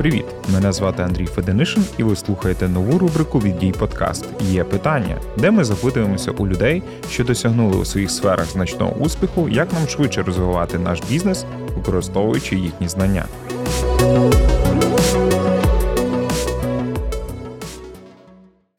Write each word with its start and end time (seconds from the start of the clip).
Привіт! 0.00 0.24
Мене 0.52 0.72
звати 0.72 1.02
Андрій 1.02 1.26
Феденишин, 1.26 1.84
і 1.98 2.02
ви 2.02 2.16
слухаєте 2.16 2.68
нову 2.68 2.98
рубрику 2.98 3.38
від 3.38 3.58
дій 3.58 3.72
подкаст 3.78 4.24
Є 4.40 4.64
питання, 4.64 5.16
де 5.36 5.50
ми 5.50 5.64
запитуємося 5.64 6.30
у 6.30 6.46
людей, 6.46 6.82
що 7.10 7.24
досягнули 7.24 7.76
у 7.76 7.84
своїх 7.84 8.10
сферах 8.10 8.46
значного 8.46 8.92
успіху, 8.92 9.48
як 9.48 9.72
нам 9.72 9.88
швидше 9.88 10.22
розвивати 10.22 10.78
наш 10.78 11.02
бізнес, 11.10 11.44
використовуючи 11.76 12.56
їхні 12.56 12.88
знання. 12.88 13.24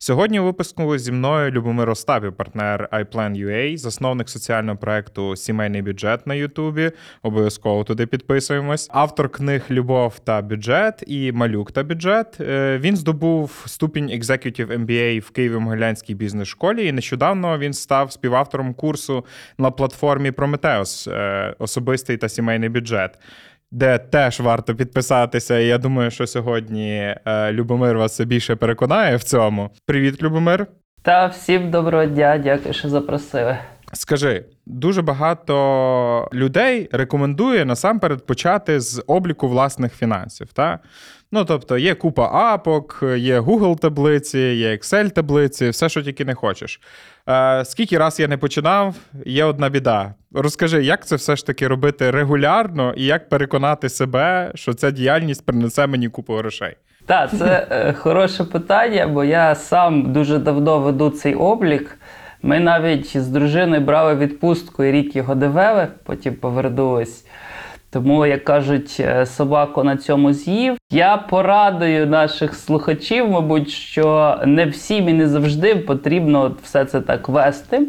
Сьогодні 0.04 0.40
у 0.40 0.44
випуску 0.44 0.98
зі 0.98 1.12
мною 1.12 1.52
Любомир 1.52 1.90
Остапів, 1.90 2.34
партнер 2.34 2.90
iPlan.ua, 2.92 3.78
засновник 3.78 4.30
соціального 4.30 4.78
проекту 4.78 5.36
Сімейний 5.36 5.82
бюджет 5.82 6.28
на 6.28 6.36
Ютубі. 6.36 6.92
Обов'язково 7.22 7.84
туди 7.84 8.06
підписуємось. 8.06 8.90
Автор 8.92 9.30
книг 9.30 9.66
Любов 9.72 10.20
та 10.20 10.42
бюджет 10.42 11.04
і 11.08 11.32
Малюк 11.32 11.72
та 11.72 11.84
бюджет. 11.84 12.38
Е, 12.42 12.78
він 12.78 12.98
здобув 12.98 13.64
ступінь 13.68 14.10
Executive 14.10 14.86
MBA 14.86 15.20
в 15.20 15.32
Києво-Могилянській 15.36 16.16
бізнес-школі. 16.16 16.88
І 16.88 16.92
нещодавно 16.92 17.58
він 17.58 17.74
став 17.74 18.12
співавтором 18.12 18.74
курсу 18.74 19.26
на 19.58 19.72
платформі 19.72 20.32
Prometheus 20.32 21.12
е, 21.12 21.56
особистий 21.60 22.18
та 22.18 22.30
сімейний 22.30 22.70
бюджет 22.70 23.20
де 23.72 23.98
теж 23.98 24.40
варто 24.40 24.76
підписатися. 24.76 25.60
І 25.60 25.68
я 25.68 25.78
думаю, 25.78 26.12
що 26.12 26.28
сьогодні 26.28 27.16
е, 27.26 27.52
Любомир 27.52 27.98
вас 27.98 28.22
більше 28.22 28.56
переконає 28.56 29.16
в 29.16 29.24
цьому. 29.24 29.70
Привіт, 29.86 30.24
Любомир. 30.24 30.68
Та 31.02 31.28
всім 31.28 31.72
доброго 31.72 32.06
дня, 32.06 32.38
дякую, 32.38 32.74
що 32.74 32.90
запросили. 32.90 33.58
Скажи, 33.94 34.46
дуже 34.66 35.02
багато 35.02 36.30
людей 36.34 36.90
рекомендує 36.92 37.66
насамперед 37.66 38.26
почати 38.26 38.80
з 38.80 39.04
обліку 39.08 39.48
власних 39.48 39.96
фінансів. 39.96 40.54
Та? 40.54 40.80
Ну, 41.32 41.46
тобто, 41.46 41.78
є 41.78 41.96
купа 41.96 42.30
апок, 42.34 43.04
є 43.18 43.40
Google 43.40 43.80
таблиці, 43.80 44.40
є 44.40 44.72
Excel 44.72 45.12
таблиці, 45.12 45.70
все, 45.70 45.90
що 45.90 46.02
тільки 46.02 46.26
не 46.26 46.36
хочеш. 46.36 46.82
Е, 47.30 47.66
Скільки 47.66 47.98
раз 47.98 48.20
я 48.20 48.28
не 48.28 48.38
починав, 48.38 48.96
є 49.26 49.44
одна 49.44 49.70
біда. 49.70 50.14
Розкажи, 50.32 50.84
як 50.84 51.06
це 51.06 51.16
все 51.16 51.36
ж 51.36 51.46
таки 51.46 51.68
робити 51.68 52.12
регулярно 52.12 52.94
і 52.98 53.06
як 53.06 53.30
переконати 53.30 53.90
себе, 53.90 54.52
що 54.56 54.74
ця 54.74 54.92
діяльність 54.92 55.46
принесе 55.46 55.88
мені 55.88 56.10
купу 56.10 56.34
грошей? 56.34 56.76
Так, 57.06 57.30
це 57.38 57.68
е, 57.72 57.94
хороше 57.94 58.44
питання, 58.44 59.08
бо 59.08 59.24
я 59.24 59.56
сам 59.56 60.14
дуже 60.14 60.38
давно 60.38 60.80
веду 60.80 61.10
цей 61.10 61.36
облік. 61.36 61.98
Ми 62.44 62.60
навіть 62.60 63.18
з 63.18 63.28
дружиною 63.28 63.82
брали 63.82 64.16
відпустку 64.16 64.84
і 64.84 64.92
рік 64.92 65.16
його 65.16 65.36
дивили, 65.36 65.88
потім 66.04 66.36
повернулись. 66.36 67.26
Тому, 67.90 68.26
як 68.26 68.44
кажуть, 68.44 68.98
е, 69.00 69.26
собаку 69.26 69.84
на 69.84 69.98
цьому 69.98 70.34
з'їв. 70.34 70.78
Я 70.92 71.18
порадую 71.18 72.08
наших 72.08 72.56
слухачів, 72.56 73.30
мабуть, 73.30 73.70
що 73.70 74.38
не 74.46 74.66
всім 74.66 75.10
і 75.10 75.14
не 75.14 75.28
завжди 75.28 75.76
потрібно 75.76 76.56
все 76.64 76.86
це 76.86 77.02
так 77.02 77.30
вести. 77.30 77.88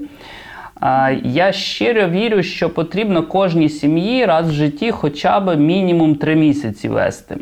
Я 1.22 1.52
щиро 1.52 2.08
вірю, 2.08 2.42
що 2.42 2.70
потрібно 2.70 3.22
кожній 3.22 3.68
сім'ї 3.68 4.24
раз 4.24 4.48
в 4.48 4.52
житті 4.52 4.90
хоча 4.90 5.40
б 5.40 5.56
мінімум 5.56 6.14
три 6.14 6.36
місяці 6.36 6.88
вести. 6.88 7.36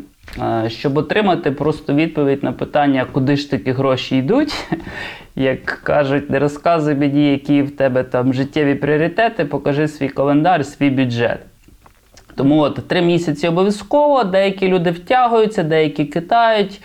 Щоб 0.67 0.97
отримати 0.97 1.51
просто 1.51 1.93
відповідь 1.93 2.43
на 2.43 2.51
питання, 2.51 3.05
куди 3.11 3.35
ж 3.35 3.51
такі 3.51 3.71
гроші 3.71 4.17
йдуть. 4.17 4.65
Як 5.35 5.65
кажуть, 5.65 6.29
не 6.29 6.39
розказуй 6.39 6.95
мені, 6.95 7.31
які 7.31 7.61
в 7.61 7.75
тебе 7.75 8.03
там 8.03 8.33
життєві 8.33 8.75
пріоритети, 8.75 9.45
покажи 9.45 9.87
свій 9.87 10.09
календар, 10.09 10.65
свій 10.65 10.89
бюджет. 10.89 11.39
Тому 12.35 12.59
от 12.59 12.87
три 12.87 13.01
місяці 13.01 13.47
обов'язково, 13.47 14.23
деякі 14.23 14.67
люди 14.67 14.91
втягуються, 14.91 15.63
деякі 15.63 16.05
китають. 16.05 16.81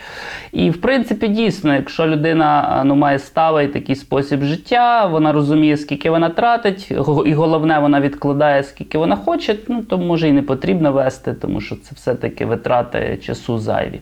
І, 0.52 0.70
в 0.70 0.80
принципі, 0.80 1.28
дійсно, 1.28 1.74
якщо 1.74 2.06
людина 2.06 2.82
ну, 2.84 2.94
має 2.94 3.20
і 3.62 3.66
такий 3.66 3.96
спосіб 3.96 4.42
життя, 4.42 5.06
вона 5.06 5.32
розуміє, 5.32 5.76
скільки 5.76 6.10
вона 6.10 6.28
тратить, 6.28 6.90
і 7.26 7.34
головне, 7.34 7.78
вона 7.78 8.00
відкладає, 8.00 8.62
скільки 8.62 8.98
вона 8.98 9.16
хоче, 9.16 9.56
ну, 9.68 9.82
то 9.82 9.98
може 9.98 10.28
і 10.28 10.32
не 10.32 10.42
потрібно 10.42 10.92
вести, 10.92 11.34
тому 11.34 11.60
що 11.60 11.76
це 11.76 11.90
все-таки 11.94 12.46
витрати 12.46 13.18
часу 13.22 13.58
зайві. 13.58 14.00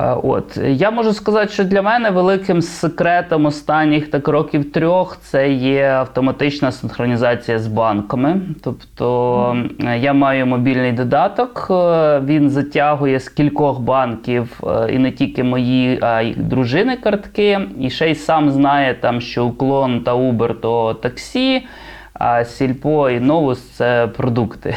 Е, 0.00 0.16
от 0.22 0.56
я 0.56 0.90
можу 0.90 1.12
сказати, 1.12 1.52
що 1.52 1.64
для 1.64 1.82
мене 1.82 2.10
великим 2.10 2.62
секретом 2.62 3.46
останніх 3.46 4.10
так 4.10 4.28
років 4.28 4.72
трьох 4.72 5.18
це 5.20 5.52
є 5.52 5.86
автоматична 5.86 6.72
синхронізація 6.72 7.58
з 7.58 7.66
банками. 7.66 8.40
Тобто 8.62 9.56
я 9.96 10.12
маю 10.12 10.46
мобільний 10.46 10.92
додаток, 10.92 11.66
е, 11.70 12.20
він 12.20 12.50
затягує 12.50 13.20
з 13.20 13.28
кількох 13.28 13.80
банків 13.80 14.60
е, 14.66 14.92
і 14.92 14.98
не 14.98 15.10
тільки 15.10 15.44
мої, 15.44 15.98
а 16.02 16.20
й 16.20 16.34
дружини 16.34 16.96
картки. 16.96 17.60
І 17.80 17.90
ще 17.90 18.10
й 18.10 18.14
сам 18.14 18.50
знає, 18.50 18.94
там, 18.94 19.20
що 19.20 19.44
уклон 19.46 20.00
та 20.00 20.14
Uber 20.14 20.60
то 20.60 20.94
таксі. 20.94 21.66
А 22.14 22.44
сільпо 22.44 23.10
і 23.10 23.20
новус 23.20 23.62
це 23.62 24.06
продукти. 24.16 24.74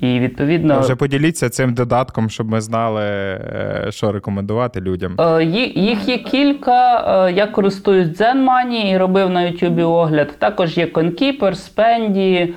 І 0.00 0.20
відповідно 0.20 0.80
вже 0.80 0.96
поділіться 0.96 1.48
цим 1.48 1.74
додатком, 1.74 2.30
щоб 2.30 2.48
ми 2.48 2.60
знали, 2.60 3.04
е, 3.04 3.86
що 3.90 4.12
рекомендувати 4.12 4.80
людям. 4.80 5.16
Е, 5.20 5.44
їх 5.74 6.08
є 6.08 6.18
кілька. 6.18 6.98
Е, 7.26 7.32
я 7.32 7.46
користуюсь 7.46 8.08
ZenMoney 8.08 8.92
і 8.94 8.96
робив 8.96 9.30
на 9.30 9.40
YouTube 9.40 9.88
огляд. 9.88 10.34
Також 10.38 10.78
є 10.78 10.86
ConKeeper, 10.86 11.40
Spendy, 11.40 12.52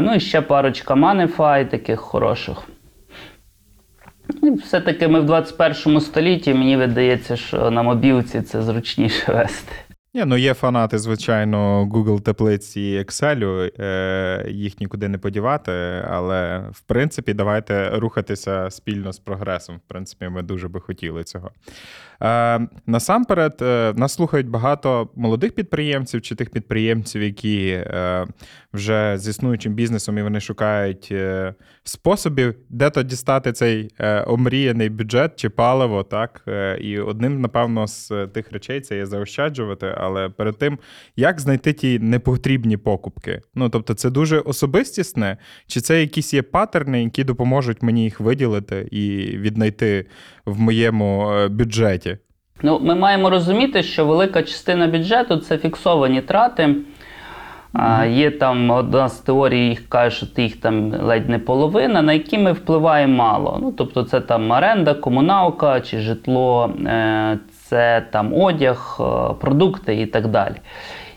ну 0.00 0.14
і 0.14 0.20
ще 0.20 0.40
парочка 0.40 0.94
Moneyfy, 0.94 1.70
таких 1.70 2.00
хороших. 2.00 2.62
І 4.42 4.50
все-таки 4.50 5.08
ми 5.08 5.20
в 5.20 5.24
21 5.24 6.00
столітті, 6.00 6.54
мені 6.54 6.76
видається, 6.76 7.36
що 7.36 7.70
на 7.70 7.82
мобілці 7.82 8.42
це 8.42 8.62
зручніше 8.62 9.32
вести. 9.32 9.72
Ні, 10.14 10.24
ну 10.24 10.36
є 10.36 10.54
фанати, 10.54 10.98
звичайно, 10.98 11.84
Google 11.84 12.20
таблиці 12.20 12.80
і 12.80 12.98
Excel, 12.98 13.70
е, 13.80 14.44
їх 14.50 14.80
нікуди 14.80 15.08
не 15.08 15.18
подівати, 15.18 15.72
але 16.08 16.68
в 16.72 16.80
принципі 16.80 17.34
давайте 17.34 17.90
рухатися 17.90 18.70
спільно 18.70 19.12
з 19.12 19.18
прогресом. 19.18 19.76
В 19.76 19.88
принципі, 19.88 20.28
ми 20.28 20.42
дуже 20.42 20.68
би 20.68 20.80
хотіли 20.80 21.24
цього. 21.24 21.50
Е, 22.22 22.60
Насамперед, 22.86 23.58
е, 23.62 23.92
нас 23.96 24.12
слухають 24.12 24.48
багато 24.48 25.08
молодих 25.16 25.54
підприємців 25.54 26.22
чи 26.22 26.34
тих 26.34 26.50
підприємців, 26.50 27.22
які 27.22 27.68
е, 27.68 28.26
вже 28.72 29.18
з 29.18 29.28
існуючим 29.28 29.74
бізнесом 29.74 30.18
і 30.18 30.22
вони 30.22 30.40
шукають 30.40 31.14
способів, 31.84 32.54
де 32.68 32.90
то 32.90 33.02
дістати 33.02 33.52
цей 33.52 33.90
омріяний 34.26 34.88
бюджет 34.88 35.36
чи 35.36 35.48
паливо. 35.48 36.02
так? 36.02 36.44
І 36.80 36.98
одним, 36.98 37.40
напевно, 37.40 37.86
з 37.86 38.26
тих 38.26 38.52
речей 38.52 38.80
це 38.80 38.96
є 38.96 39.06
заощаджувати 39.06 39.94
але 39.96 40.28
перед 40.28 40.58
тим, 40.58 40.78
як 41.16 41.40
знайти 41.40 41.72
ті 41.72 41.98
непотрібні 41.98 42.76
покупки. 42.76 43.40
Ну 43.54 43.68
тобто, 43.68 43.94
це 43.94 44.10
дуже 44.10 44.38
особистісне, 44.38 45.36
чи 45.66 45.80
це 45.80 46.00
якісь 46.00 46.34
є 46.34 46.42
паттерни, 46.42 47.02
які 47.02 47.24
допоможуть 47.24 47.82
мені 47.82 48.04
їх 48.04 48.20
виділити 48.20 48.88
і 48.90 49.16
віднайти 49.38 50.06
в 50.44 50.60
моєму 50.60 51.32
бюджеті? 51.50 52.11
Ну, 52.62 52.80
ми 52.82 52.94
маємо 52.94 53.30
розуміти, 53.30 53.82
що 53.82 54.06
велика 54.06 54.42
частина 54.42 54.86
бюджету 54.86 55.36
це 55.36 55.58
фіксовані 55.58 56.20
трати. 56.20 56.74
А, 57.72 58.04
Є 58.04 58.30
там 58.30 58.70
одна 58.70 59.08
з 59.08 59.18
теорій, 59.18 59.68
їх 59.68 59.88
каже, 59.88 60.16
що 60.16 60.42
їх 60.42 60.56
там 60.56 60.92
ледь 61.02 61.28
не 61.28 61.38
половина, 61.38 62.02
на 62.02 62.12
які 62.12 62.38
ми 62.38 62.52
впливаємо 62.52 63.14
мало. 63.14 63.58
Ну, 63.62 63.72
Тобто 63.72 64.02
це 64.02 64.20
там 64.20 64.50
оренда, 64.50 64.94
комуналка 64.94 65.80
чи 65.80 65.98
житло, 65.98 66.70
е, 66.86 67.38
це 67.52 68.06
там 68.10 68.34
одяг, 68.34 68.98
е, 69.00 69.34
продукти 69.40 70.00
і 70.00 70.06
так 70.06 70.28
далі. 70.28 70.54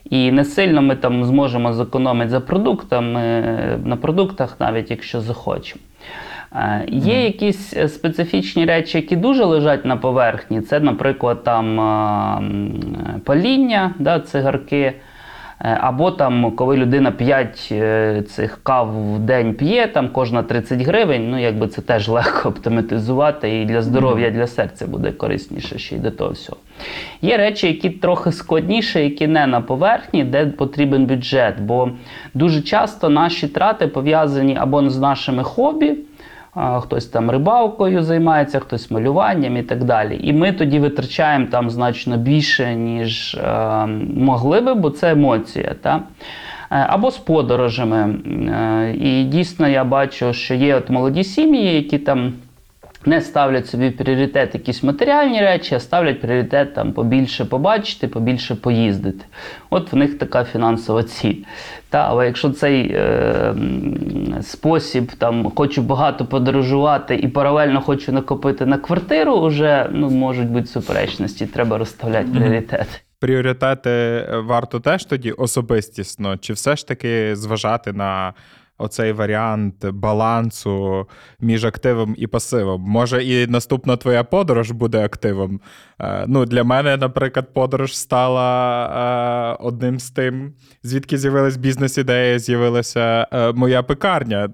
І 0.10 0.32
не 0.32 0.46
сильно 0.46 0.82
ми 0.82 0.96
там 0.96 1.26
зможемо 1.26 1.74
зекономити 1.74 2.30
за 2.30 2.40
продуктами 2.40 3.44
на 3.86 3.96
продуктах, 3.96 4.56
навіть 4.60 4.92
якщо 4.92 5.22
захочемо. 5.22 5.82
Е, 6.56 6.86
є 6.88 7.24
якісь 7.24 7.74
специфічні 7.88 8.66
речі, 8.66 8.98
які 8.98 9.16
дуже 9.16 9.46
лежать 9.46 9.86
на 9.86 9.98
поверхні. 9.98 10.62
Це, 10.62 10.80
наприклад, 10.80 11.44
там 11.44 11.78
паління, 13.26 13.94
да, 14.00 14.20
цигарки. 14.20 14.94
Е, 15.62 15.78
або 15.82 16.12
там, 16.12 16.52
коли 16.52 16.78
людина 16.78 17.12
5 17.12 17.70
е, 17.72 18.24
цих 18.30 18.60
кав 18.64 19.16
в 19.16 19.20
день 19.20 19.54
п'є, 19.54 19.88
там 19.88 20.10
кожна 20.10 20.44
30 20.44 20.82
гривень, 20.82 21.32
ну 21.32 21.42
якби 21.42 21.68
це 21.68 21.82
теж 21.82 22.10
легко 22.10 22.50
оптимізувати 22.50 23.62
і 23.62 23.66
для 23.66 23.82
здоров'я, 23.82 24.30
для 24.30 24.48
серця 24.48 24.88
буде 24.88 25.12
корисніше 25.12 25.80
ще 25.80 25.96
й 25.96 26.00
до 26.00 26.12
того 26.12 26.32
всього. 26.32 26.58
Є 27.22 27.38
речі, 27.38 27.68
які 27.68 27.90
трохи 27.90 28.32
складніші, 28.32 29.00
які 29.00 29.28
не 29.28 29.48
на 29.48 29.62
поверхні, 29.62 30.24
де 30.24 30.46
потрібен 30.46 31.06
бюджет. 31.06 31.62
Бо 31.62 31.90
дуже 32.34 32.62
часто 32.62 33.10
наші 33.10 33.48
трати 33.48 33.88
пов'язані 33.88 34.58
або 34.60 34.90
з 34.90 35.00
нашими 35.00 35.44
хобі 35.44 35.98
хтось 36.56 37.06
там 37.06 37.32
рибалкою 37.32 38.04
займається, 38.04 38.60
хтось 38.60 38.92
малюванням 38.92 39.58
і 39.58 39.64
так 39.64 39.84
далі. 39.84 40.20
І 40.24 40.34
ми 40.34 40.52
тоді 40.52 40.80
витрачаємо 40.80 41.46
там 41.52 41.70
значно 41.70 42.18
більше, 42.18 42.76
ніж 42.76 43.34
е, 43.34 43.86
могли 44.16 44.62
би, 44.62 44.74
бо 44.74 44.90
це 44.90 45.12
емоція. 45.12 45.76
Та? 45.82 45.96
Е, 45.96 46.86
або 46.90 47.12
з 47.12 47.18
подорожами. 47.18 48.16
Е, 48.26 48.94
і 48.98 49.24
дійсно 49.24 49.68
я 49.68 49.84
бачу, 49.84 50.34
що 50.34 50.54
є 50.54 50.76
от 50.76 50.90
молоді 50.90 51.24
сім'ї, 51.24 51.76
які 51.76 51.98
там 51.98 52.34
не 53.08 53.22
ставлять 53.22 53.68
собі 53.68 53.90
в 53.90 53.98
пріоритет 53.98 54.54
якісь 54.54 54.84
матеріальні 54.84 55.42
речі, 55.42 55.76
а 55.76 55.80
ставлять 55.80 56.22
пріоритет 56.22 56.74
там 56.74 56.94
побільше 56.94 57.46
побачити, 57.46 58.08
побільше 58.08 58.56
поїздити. 58.56 59.26
От 59.70 59.94
в 59.94 59.96
них 59.96 60.18
така 60.18 60.44
фінансова 60.44 61.04
ціль. 61.04 61.44
Та, 61.90 61.98
але 62.10 62.26
якщо 62.26 62.50
цей 62.50 62.92
е, 62.92 63.56
спосіб 64.42 65.12
там 65.12 65.52
хочу 65.56 65.82
багато 65.82 66.26
подорожувати 66.26 67.16
і 67.16 67.28
паралельно 67.28 67.82
хочу 67.82 68.12
накопити 68.12 68.66
на 68.66 68.78
квартиру, 68.78 69.46
вже 69.46 69.90
ну, 69.92 70.10
можуть 70.10 70.50
бути 70.50 70.66
суперечності, 70.66 71.46
треба 71.46 71.78
розставляти 71.78 72.28
пріоритети. 72.32 72.86
Пріоритети 73.20 73.90
е, 73.90 74.44
варто 74.46 74.80
теж 74.80 75.06
тоді 75.06 75.32
особистісно, 75.32 76.38
чи 76.38 76.54
все 76.54 76.76
ж 76.76 76.88
таки 76.88 77.36
зважати 77.36 77.94
на 77.94 78.34
оцей 78.78 79.12
варіант 79.12 79.86
балансу 79.92 81.08
між 81.40 81.66
активом 81.66 82.16
і 82.18 82.28
пасивом? 82.28 82.82
Може, 82.82 83.24
і 83.24 83.48
наступна 83.48 83.98
твоя 83.98 84.24
подорож 84.24 84.72
буде 84.72 85.06
активом. 85.06 85.60
Е, 86.02 86.26
Ну, 86.28 86.46
для 86.46 86.64
мене, 86.64 86.98
наприклад, 86.98 87.54
подорож 87.54 87.98
стала 87.98 89.56
е, 89.60 89.64
одним 89.64 90.00
з 90.00 90.12
тим, 90.12 90.54
звідки 90.84 91.18
з'явилась 91.18 91.58
бізнес-ідея, 91.58 92.40
з'явилася 92.40 93.28
е, 93.34 93.52
моя 93.52 93.84
пекарня. 93.84 94.50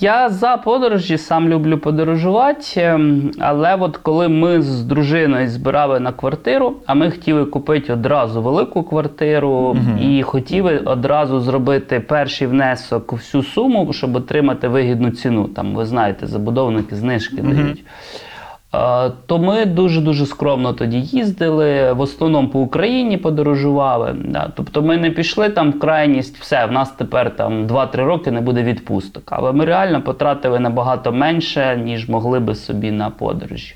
Я 0.00 0.28
за 0.28 0.56
подорожі, 0.56 1.18
сам 1.18 1.48
люблю 1.48 1.78
подорожувати, 1.78 2.62
ем, 2.76 3.30
але 3.38 3.74
от 3.74 3.96
коли 3.96 4.28
ми 4.28 4.62
з 4.62 4.84
дружиною 4.84 5.48
збирали 5.48 6.00
на 6.00 6.12
квартиру, 6.12 6.74
а 6.86 6.94
ми 6.94 7.10
хотіли 7.10 7.44
купити 7.44 7.92
одразу 7.92 8.42
велику 8.42 8.82
квартиру 8.82 9.76
і 10.00 10.22
хотіли 10.22 10.78
одразу 10.78 11.40
зробити 11.40 12.00
перший 12.00 12.46
внесок 12.46 13.12
у 13.12 13.18
всю 13.28 13.42
суму, 13.42 13.92
щоб 13.92 14.16
отримати 14.16 14.68
вигідну 14.68 15.10
ціну. 15.10 15.44
Там, 15.44 15.74
ви 15.74 15.86
знаєте, 15.86 16.26
забудовники 16.26 16.96
знижки 16.96 17.42
дають. 17.42 17.84
Е, 18.74 19.10
То 19.26 19.38
ми 19.38 19.64
дуже-дуже 19.64 20.26
скромно 20.26 20.72
тоді 20.72 21.00
їздили, 21.00 21.92
в 21.92 22.00
основному 22.00 22.48
по 22.48 22.60
Україні 22.60 23.16
подорожували. 23.16 24.16
Да. 24.24 24.52
Тобто 24.56 24.82
ми 24.82 24.96
не 24.96 25.10
пішли 25.10 25.48
там 25.48 25.70
в 25.70 25.78
крайність, 25.78 26.38
все, 26.38 26.66
в 26.66 26.72
нас 26.72 26.90
тепер 26.90 27.36
там 27.36 27.66
2-3 27.66 27.96
роки 28.04 28.30
не 28.30 28.40
буде 28.40 28.62
відпусток. 28.62 29.22
Але 29.26 29.52
ми 29.52 29.64
реально 29.64 30.02
потратили 30.02 30.58
набагато 30.60 31.12
менше, 31.12 31.82
ніж 31.84 32.08
могли 32.08 32.40
би 32.40 32.54
собі 32.54 32.90
на 32.90 33.10
подорожі. 33.10 33.74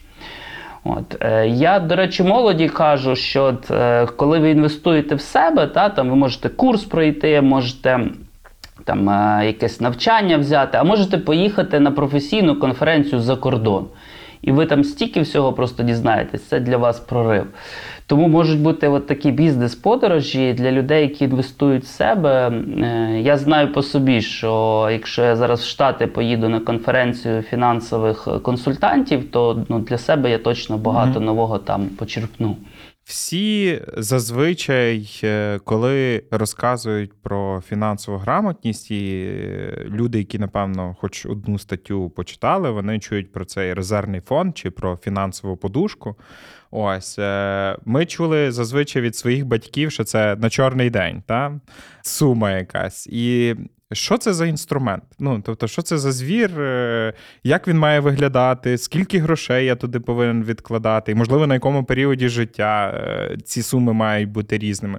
От. 0.85 1.17
Е, 1.21 1.49
я, 1.49 1.81
до 1.81 1.97
речі, 1.97 2.23
молоді 2.23 2.69
кажу, 2.69 3.17
що 3.17 3.45
от, 3.45 3.71
е, 3.71 4.07
коли 4.17 4.39
ви 4.39 4.51
інвестуєте 4.51 5.15
в 5.15 5.21
себе, 5.21 5.67
та, 5.67 5.89
там 5.89 6.11
ви 6.11 6.17
можете 6.17 6.49
курс 6.49 6.85
пройти, 6.85 7.41
можете 7.41 8.01
там 8.85 9.11
е, 9.11 9.47
якесь 9.47 9.81
навчання 9.81 10.39
взяти, 10.39 10.79
а 10.79 10.85
можете 10.85 11.19
поїхати 11.19 11.81
на 11.81 11.91
професійну 11.91 12.59
конференцію 12.59 13.21
за 13.21 13.37
кордон. 13.37 13.87
І 14.43 14.53
ви 14.53 14.67
там 14.67 14.85
стільки 14.85 15.21
всього 15.21 15.53
просто 15.53 15.83
дізнаєтесь, 15.83 16.43
це 16.45 16.61
для 16.61 16.77
вас 16.77 17.01
прорив. 17.01 17.47
Тому 18.07 18.29
можуть 18.29 18.61
бути 18.61 18.89
от 18.89 19.07
такі 19.07 19.31
бізнес-подорожі 19.31 20.53
для 20.53 20.73
людей, 20.73 21.03
які 21.03 21.25
інвестують 21.25 21.85
в 21.85 21.87
себе. 21.87 22.51
Е, 22.83 23.21
Я 23.21 23.37
знаю 23.37 23.73
по 23.73 23.83
собі, 23.83 24.23
що 24.23 24.89
якщо 24.93 25.23
я 25.23 25.37
зараз 25.37 25.61
в 25.61 25.67
Штати 25.67 26.07
поїду 26.07 26.49
на 26.49 26.61
конференцію 26.61 27.43
фінансових 27.43 28.29
консультантів, 28.43 29.31
то 29.31 29.65
ну, 29.69 29.79
для 29.79 29.99
себе 29.99 30.31
я 30.31 30.39
точно 30.39 30.79
багато 30.79 31.21
нового 31.21 31.59
там 31.59 31.87
почерпну. 31.87 32.57
Всі 33.05 33.83
зазвичай, 33.97 35.21
е, 35.25 35.59
коли 35.65 36.25
розказують 36.31 37.13
про 37.23 37.63
фінансову 37.69 38.19
грамотність, 38.19 38.91
і 38.91 39.25
е, 39.27 39.87
люди, 39.89 40.19
які, 40.19 40.39
напевно, 40.39 40.97
хоч 41.01 41.27
одну 41.27 41.59
статтю 41.59 42.11
почитали, 42.11 42.71
вони 42.71 42.99
чують 42.99 43.33
про 43.33 43.45
цей 43.45 43.75
резервний 43.75 44.21
фонд 44.21 44.59
чи 44.59 44.71
про 44.71 44.97
фінансову 44.97 45.57
подушку. 45.57 46.17
Ось 46.71 47.19
е, 47.19 47.77
ми 47.85 48.07
чули 48.07 48.53
зазвичай 48.53 49.03
від 49.03 49.17
своїх 49.17 49.47
батьків, 49.47 49.93
що 49.93 50.05
це 50.05 50.37
на 50.37 50.51
чорний 50.51 50.91
день, 50.91 51.23
та? 51.27 51.61
сума 52.03 52.51
якась. 52.53 53.07
І 53.07 53.57
що 53.95 54.19
це 54.19 54.33
за 54.33 54.47
інструмент? 54.47 55.05
Ну, 55.19 55.43
тобто, 55.45 55.69
що 55.69 55.83
це 55.83 55.99
за 55.99 56.13
звір, 56.13 56.61
е, 56.61 57.13
як 57.45 57.69
він 57.69 57.79
має 57.79 58.01
виглядати, 58.01 58.79
скільки 58.79 59.19
грошей 59.19 59.67
я 59.67 59.77
туди 59.77 60.01
повинен 60.01 60.45
відкладати, 60.45 61.13
і, 61.13 61.15
можливо, 61.15 61.47
на 61.47 61.55
якому 61.55 61.85
періоді 61.85 62.29
життя 62.29 62.95
е, 62.95 63.37
ці 63.45 63.63
суми 63.63 63.93
мають 63.93 64.29
бути 64.29 64.59
різними. 64.59 64.99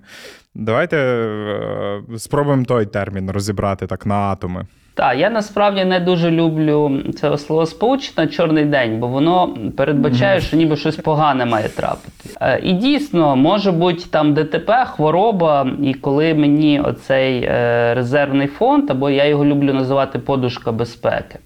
Давайте 0.56 0.98
е, 0.98 2.02
спробуємо 2.18 2.66
той 2.66 2.86
термін 2.86 3.32
розібрати 3.32 3.88
так 3.88 4.06
на 4.06 4.16
атоми. 4.16 4.68
Так, 4.96 5.18
я 5.18 5.30
насправді 5.30 5.86
не 5.86 6.00
дуже 6.00 6.32
люблю 6.32 7.02
це 7.16 7.38
словосполучення 7.38 8.28
чорний 8.28 8.66
день, 8.66 9.00
бо 9.00 9.08
воно 9.08 9.56
передбачає, 9.78 10.42
що 10.42 10.58
ніби 10.58 10.76
щось 10.76 10.96
погане 10.96 11.46
має 11.46 11.70
трапити. 11.70 12.30
Е, 12.42 12.60
І 12.64 12.74
дійсно 12.74 13.36
може 13.36 13.72
бути 13.72 14.04
там 14.10 14.34
ДТП, 14.34 14.86
хвороба, 14.86 15.68
і 15.84 15.94
коли 15.94 16.34
мені 16.34 16.80
оцей 16.80 17.44
е, 17.44 17.94
резервний 17.94 18.48
фонд, 18.48 18.92
або 18.92 19.10
я 19.10 19.26
його 19.26 19.46
люблю 19.46 19.74
називати 19.74 20.20
подушка 20.20 20.72
безпеки. 20.72 21.40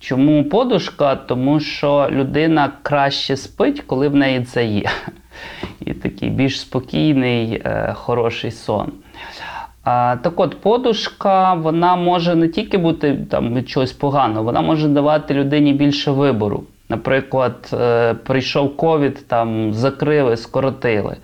Чому 0.00 0.44
подушка? 0.44 1.16
Тому 1.16 1.60
що 1.60 2.08
людина 2.10 2.70
краще 2.82 3.36
спить, 3.36 3.82
коли 3.86 4.08
в 4.08 4.16
неї 4.16 4.42
це 4.44 4.64
є. 4.64 4.90
І 5.80 5.94
такий 5.94 6.30
більш 6.30 6.60
спокійний, 6.60 7.62
е, 7.64 7.92
хороший 7.94 8.50
сон. 8.50 8.92
А, 9.84 10.16
так 10.22 10.40
от, 10.40 10.60
подушка, 10.60 11.54
вона 11.54 11.96
може 11.96 12.34
не 12.34 12.48
тільки 12.48 12.78
бути 12.78 13.18
там 13.30 13.54
від 13.54 13.68
чогось 13.68 13.92
поганого, 13.92 14.42
вона 14.42 14.60
може 14.60 14.88
давати 14.88 15.34
людині 15.34 15.72
більше 15.72 16.10
вибору. 16.10 16.64
Наприклад, 16.88 17.70
е, 17.72 18.14
прийшов 18.14 18.76
ковід, 18.76 19.28
там 19.28 19.74
закрили, 19.74 20.36
скоротили. 20.36 21.16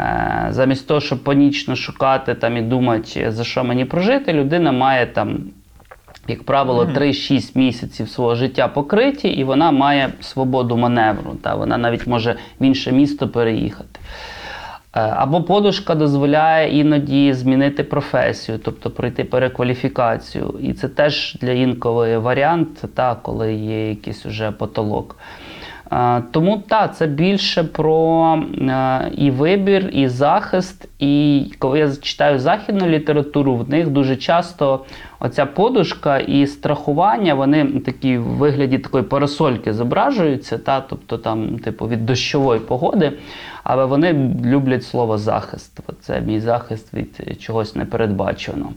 Е, 0.00 0.46
замість 0.50 0.88
того, 0.88 1.00
щоб 1.00 1.24
панічно 1.24 1.76
шукати 1.76 2.34
там 2.34 2.56
і 2.56 2.62
думати, 2.62 3.30
за 3.30 3.44
що 3.44 3.64
мені 3.64 3.84
прожити, 3.84 4.32
людина 4.32 4.72
має 4.72 5.06
там, 5.06 5.38
як 6.28 6.42
правило, 6.42 6.84
3-6 6.84 7.58
місяців 7.58 8.08
свого 8.08 8.34
життя 8.34 8.68
покриті, 8.68 9.28
і 9.28 9.44
вона 9.44 9.70
має 9.70 10.12
свободу 10.20 10.76
маневру. 10.76 11.36
Та 11.42 11.54
вона 11.54 11.78
навіть 11.78 12.06
може 12.06 12.36
в 12.60 12.64
інше 12.64 12.92
місто 12.92 13.28
переїхати. 13.28 14.00
Е, 14.96 15.00
Або 15.16 15.42
подушка 15.42 15.94
дозволяє 15.94 16.80
іноді 16.80 17.32
змінити 17.32 17.84
професію, 17.84 18.58
тобто 18.64 18.90
пройти 18.90 19.24
перекваліфікацію. 19.24 20.54
І 20.62 20.72
це 20.72 20.88
теж 20.88 21.36
для 21.40 21.50
інколи 21.50 22.18
варіант, 22.18 22.84
та, 22.94 23.14
коли 23.14 23.54
є 23.54 23.88
якийсь 23.88 24.26
уже 24.26 24.50
потолок. 24.50 25.16
Е, 25.92 26.22
Тому 26.30 26.62
так, 26.68 26.96
це 26.96 27.06
більше 27.06 27.64
про 27.64 28.34
е, 28.58 29.10
і 29.16 29.30
вибір, 29.30 29.90
і 29.92 30.08
захист. 30.08 30.88
І 30.98 31.44
коли 31.58 31.78
я 31.78 31.96
читаю 31.96 32.38
західну 32.38 32.86
літературу, 32.86 33.56
в 33.56 33.70
них 33.70 33.88
дуже 33.88 34.16
часто 34.16 34.84
оця 35.20 35.46
подушка 35.46 36.18
і 36.18 36.46
страхування, 36.46 37.34
вони 37.34 37.64
такі 37.64 38.18
в 38.18 38.22
вигляді 38.24 38.78
такої 38.78 39.04
парасольки 39.04 39.72
зображуються, 39.72 40.58
та, 40.58 40.80
тобто 40.80 41.18
там, 41.18 41.58
типу, 41.58 41.88
від 41.88 42.06
дощової 42.06 42.60
погоди. 42.60 43.12
Але 43.64 43.84
вони 43.84 44.32
люблять 44.44 44.84
слово 44.84 45.18
захист. 45.18 45.80
Це 46.00 46.20
мій 46.20 46.40
захист 46.40 46.94
від 46.94 47.40
чогось 47.42 47.76
непередбаченого. 47.76 48.72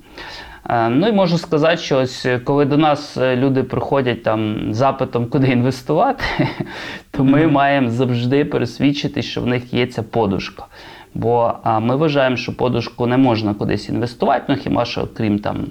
Е, 0.70 0.90
Ну 0.90 1.08
і 1.08 1.12
можу 1.12 1.38
сказати, 1.38 1.78
що 1.78 1.98
ось 1.98 2.26
е, 2.26 2.40
коли 2.40 2.66
до 2.66 2.78
нас 2.78 3.18
е, 3.18 3.36
люди 3.36 3.64
приходять 3.64 4.24
там 4.24 4.74
запитом, 4.74 5.26
куди 5.26 5.48
інвестувати, 5.48 6.24
то 7.12 7.24
ми 7.24 7.48
маємо 7.48 7.90
завжди 7.90 8.46
пересвідчити, 8.46 9.22
що 9.22 9.42
в 9.42 9.48
них 9.48 9.74
є 9.74 9.88
ця 9.88 10.04
подушка. 10.04 10.66
Бо 11.14 11.54
а, 11.64 11.80
ми 11.80 11.96
вважаємо, 11.96 12.36
що 12.36 12.58
подушку 12.58 13.08
не 13.08 13.18
можна 13.18 13.54
кудись 13.54 13.90
інвестувати, 13.90 14.44
ну 14.48 14.56
хіба 14.56 14.86
що 14.86 15.08
крім 15.18 15.40
там 15.40 15.66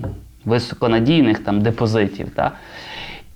високонадійних 0.44 1.38
там 1.38 1.60
депозитів. 1.60 2.30
Та? 2.34 2.52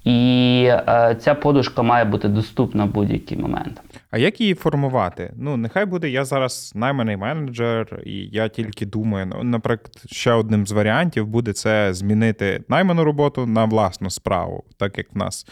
І 0.05 0.65
е, 0.69 1.17
ця 1.21 1.35
подушка 1.35 1.83
має 1.83 2.05
бути 2.05 2.29
доступна 2.29 2.85
в 2.85 2.89
будь-який 2.89 3.39
момент. 3.39 3.81
А 4.11 4.19
як 4.19 4.41
її 4.41 4.55
формувати? 4.55 5.33
Ну, 5.37 5.57
нехай 5.57 5.87
буде 5.87 6.09
я 6.09 6.25
зараз 6.25 6.73
найманий 6.75 7.17
менеджер, 7.17 8.03
і 8.05 8.13
я 8.13 8.49
тільки 8.49 8.87
думаю, 8.87 9.27
ну, 9.27 9.43
наприклад, 9.43 10.03
ще 10.07 10.33
одним 10.33 10.67
з 10.67 10.73
варіантів 10.73 11.27
буде 11.27 11.53
це 11.53 11.95
змінити 11.95 12.65
найману 12.69 13.05
роботу 13.05 13.47
на 13.47 13.65
власну 13.65 14.11
справу, 14.11 14.65
так 14.77 14.99
як 14.99 15.15
в 15.15 15.19
нас 15.19 15.47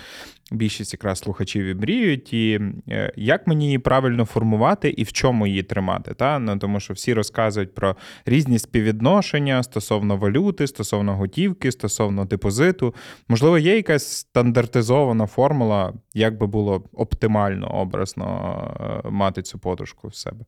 більшість 0.50 0.93
якраз 0.93 1.19
слухачів 1.19 1.64
і 1.64 1.75
мріють. 1.75 2.33
І 2.33 2.61
е, 2.88 3.12
як 3.17 3.47
мені 3.47 3.64
її 3.64 3.78
правильно 3.78 4.25
формувати 4.25 4.90
і 4.90 5.05
в 5.05 5.12
чому 5.12 5.47
її 5.47 5.62
тримати? 5.62 6.14
Та? 6.14 6.38
Ну, 6.38 6.59
тому 6.59 6.81
що 6.81 6.95
всі 6.95 7.14
розказують 7.14 7.75
про 7.75 7.97
різні 8.26 8.59
співвідношення 8.59 9.62
стосовно 9.62 10.17
валюти, 10.17 10.67
стосовно 10.67 11.17
готівки, 11.17 11.73
стосовно 11.73 12.25
депозиту. 12.25 12.95
Можливо, 13.28 13.59
є 13.59 13.76
якась 13.76 14.09
стандартизована 14.09 15.26
формула, 15.26 15.93
як 16.14 16.38
би 16.38 16.47
було 16.47 16.85
оптимально 16.93 17.75
образно 17.75 19.02
е, 19.05 19.11
мати 19.11 19.43
цю 19.43 19.59
подушку 19.59 20.09
в 20.09 20.14
себе. 20.14 20.45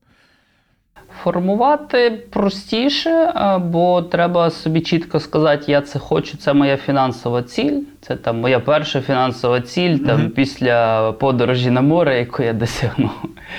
Формувати 1.22 2.10
простіше, 2.30 3.10
е, 3.10 3.58
бо 3.58 4.02
треба 4.02 4.50
собі 4.50 4.80
чітко 4.80 5.20
сказати, 5.20 5.72
я 5.72 5.80
це 5.80 5.98
хочу, 5.98 6.36
це 6.36 6.52
моя 6.52 6.76
фінансова 6.76 7.42
ціль. 7.42 7.80
Це 8.00 8.16
там 8.16 8.40
моя 8.40 8.60
перша 8.60 9.00
фінансова 9.00 9.60
ціль 9.60 9.96
там, 9.96 10.20
Мгм. 10.20 10.30
після 10.30 11.12
подорожі 11.12 11.70
на 11.70 11.80
море, 11.80 12.18
яку 12.18 12.42
я 12.42 12.52
досягнув. 12.52 13.10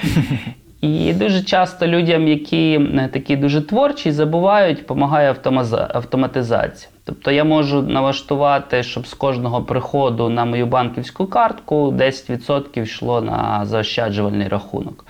І 0.81 1.13
дуже 1.13 1.41
часто 1.43 1.87
людям, 1.87 2.27
які 2.27 2.73
е, 2.73 3.09
такі 3.13 3.35
дуже 3.35 3.61
творчі, 3.61 4.11
забувають, 4.11 4.77
допомагає 4.77 5.35
автоматизація. 5.93 6.89
Тобто 7.05 7.31
я 7.31 7.43
можу 7.43 7.81
налаштувати, 7.81 8.83
щоб 8.83 9.07
з 9.07 9.13
кожного 9.13 9.61
приходу 9.63 10.29
на 10.29 10.45
мою 10.45 10.65
банківську 10.65 11.25
картку 11.25 11.91
10% 11.91 12.81
йшло 12.83 13.21
на 13.21 13.65
заощаджувальний 13.65 14.47
рахунок. 14.47 15.05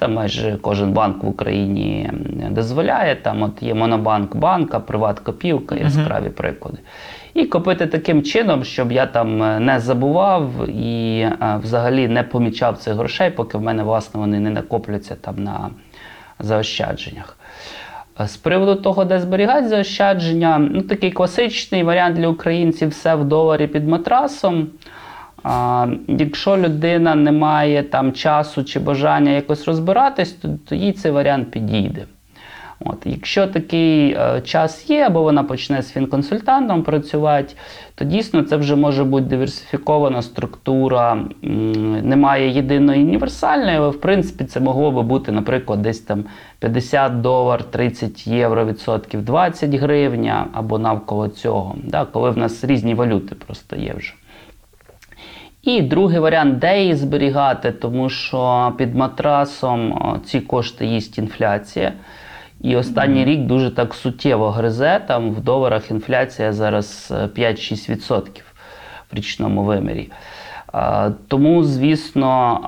Там 0.00 0.14
майже 0.14 0.58
кожен 0.60 0.92
банк 0.92 1.24
в 1.24 1.28
Україні 1.28 2.10
дозволяє. 2.50 3.16
Там 3.16 3.42
от 3.42 3.62
є 3.62 3.74
Монобанк 3.74 4.36
банка, 4.36 4.78
Приват-копівка, 4.78 5.82
яскраві 5.82 6.28
приклади. 6.28 6.78
І 7.34 7.44
копити 7.44 7.86
таким 7.86 8.22
чином, 8.22 8.64
щоб 8.64 8.92
я 8.92 9.06
там 9.06 9.42
е, 9.42 9.60
не 9.60 9.80
забував 9.80 10.68
і 10.68 11.20
е, 11.20 11.60
взагалі 11.62 12.08
не 12.08 12.22
помічав 12.22 12.78
цих 12.78 12.94
грошей, 12.94 13.30
поки 13.30 13.58
в 13.58 13.62
мене 13.62 13.82
власне 13.82 14.20
вони 14.20 14.40
не 14.40 14.50
накопляться 14.50 15.16
там 15.20 15.44
на 15.44 15.70
заощадженнях. 16.38 17.36
Е, 18.20 18.28
З 18.28 18.36
приводу 18.36 18.74
того, 18.74 19.04
де 19.04 19.20
зберігати 19.20 19.68
заощадження, 19.68 20.58
ну 20.58 20.82
такий 20.82 21.10
класичний 21.10 21.82
варіант 21.82 22.16
для 22.16 22.28
українців 22.28 22.88
все 22.88 23.14
в 23.14 23.24
доларі 23.24 23.66
під 23.66 23.88
матрасом. 23.88 24.68
А, 25.42 25.86
якщо 26.08 26.56
людина 26.56 27.14
не 27.14 27.32
має 27.32 27.82
там 27.82 28.12
часу 28.12 28.64
чи 28.64 28.80
бажання 28.80 29.30
якось 29.30 29.64
розбиратись, 29.64 30.32
то, 30.32 30.48
то 30.68 30.74
їй 30.74 30.92
цей 30.92 31.12
варіант 31.12 31.50
підійде. 31.50 32.06
От, 32.84 32.98
якщо 33.04 33.46
такий 33.46 34.12
е, 34.12 34.40
час 34.40 34.90
є, 34.90 35.06
або 35.06 35.22
вона 35.22 35.42
почне 35.44 35.82
з 35.82 35.92
фінконсультантом 35.92 36.82
працювати, 36.82 37.54
то 37.94 38.04
дійсно 38.04 38.42
це 38.42 38.56
вже 38.56 38.76
може 38.76 39.04
бути 39.04 39.26
диверсифікована 39.26 40.22
структура, 40.22 41.12
м, 41.44 42.08
немає 42.08 42.50
єдиної 42.50 43.02
універсальної, 43.02 43.76
але 43.76 43.88
в 43.88 44.00
принципі 44.00 44.44
це 44.44 44.60
могло 44.60 44.90
би 44.90 45.02
бути, 45.02 45.32
наприклад, 45.32 45.82
десь 45.82 46.00
там 46.00 46.24
50 46.58 47.20
долар, 47.20 47.64
30 47.64 48.26
євро 48.26 48.66
відсотків, 48.66 49.22
20 49.22 49.74
гривня 49.74 50.46
або 50.52 50.78
навколо 50.78 51.28
цього, 51.28 51.74
да, 51.84 52.04
коли 52.04 52.30
в 52.30 52.38
нас 52.38 52.64
різні 52.64 52.94
валюти 52.94 53.34
просто 53.34 53.76
є 53.76 53.94
вже. 53.96 54.14
І 55.62 55.82
другий 55.82 56.18
варіант, 56.18 56.58
де 56.58 56.80
її 56.80 56.94
зберігати, 56.94 57.72
тому 57.72 58.08
що 58.08 58.72
під 58.78 58.94
матрасом 58.94 60.00
ці 60.24 60.40
кошти 60.40 60.86
їсть 60.86 61.18
інфляція. 61.18 61.92
І 62.60 62.76
останній 62.76 63.24
рік 63.24 63.40
дуже 63.40 63.70
так 63.70 63.94
суттєво 63.94 64.50
гризе. 64.50 65.00
Там 65.06 65.30
в 65.30 65.40
доларах 65.40 65.90
інфляція 65.90 66.52
зараз 66.52 67.12
е, 67.16 67.26
5-6% 67.26 68.40
в 69.12 69.16
річному 69.16 69.64
вимірі. 69.64 70.10
Тому, 71.28 71.64
звісно, 71.64 72.60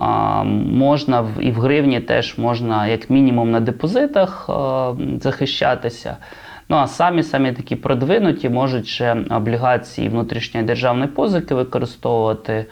можна 0.72 1.24
і 1.40 1.50
в 1.50 1.60
гривні 1.60 2.00
теж 2.00 2.38
можна, 2.38 2.86
як 2.86 3.10
мінімум, 3.10 3.50
на 3.50 3.60
депозитах 3.60 4.50
захищатися. 5.20 6.16
Ну 6.68 6.76
а 6.76 6.86
самі 6.86 7.22
самі 7.22 7.52
такі 7.52 7.76
продвинуті 7.76 8.48
можуть 8.48 8.86
ще 8.86 9.24
облігації 9.30 10.08
внутрішньої 10.08 10.66
державної 10.66 11.08
позики 11.08 11.54
використовувати. 11.54 12.66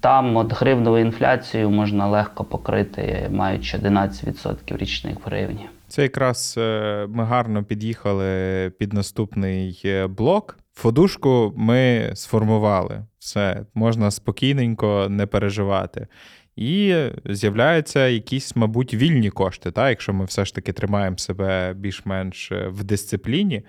Там 0.00 0.36
от 0.36 0.52
гривневу 0.52 0.98
інфляцію 0.98 1.70
можна 1.70 2.08
легко 2.08 2.44
покрити, 2.44 3.28
маючи 3.30 3.78
11% 3.78 4.76
річних 4.76 5.14
в 5.14 5.20
гривні. 5.24 5.68
Це 5.88 6.02
якраз 6.02 6.54
е, 6.58 7.06
ми 7.08 7.24
гарно 7.24 7.64
під'їхали 7.64 8.70
під 8.78 8.92
наступний 8.92 9.82
е, 9.84 10.06
блок. 10.06 10.58
Фодушку 10.74 11.52
ми 11.56 12.10
сформували. 12.14 13.04
Все, 13.18 13.66
можна 13.74 14.10
спокійненько 14.10 15.06
не 15.10 15.26
переживати. 15.26 16.06
І 16.56 16.94
з'являються 17.24 18.08
якісь, 18.08 18.56
мабуть, 18.56 18.94
вільні 18.94 19.30
кошти, 19.30 19.70
та, 19.70 19.90
якщо 19.90 20.12
ми 20.12 20.24
все 20.24 20.44
ж 20.44 20.54
таки 20.54 20.72
тримаємо 20.72 21.18
себе 21.18 21.74
більш-менш 21.76 22.52
е, 22.52 22.68
в 22.68 22.84
дисципліні. 22.84 23.62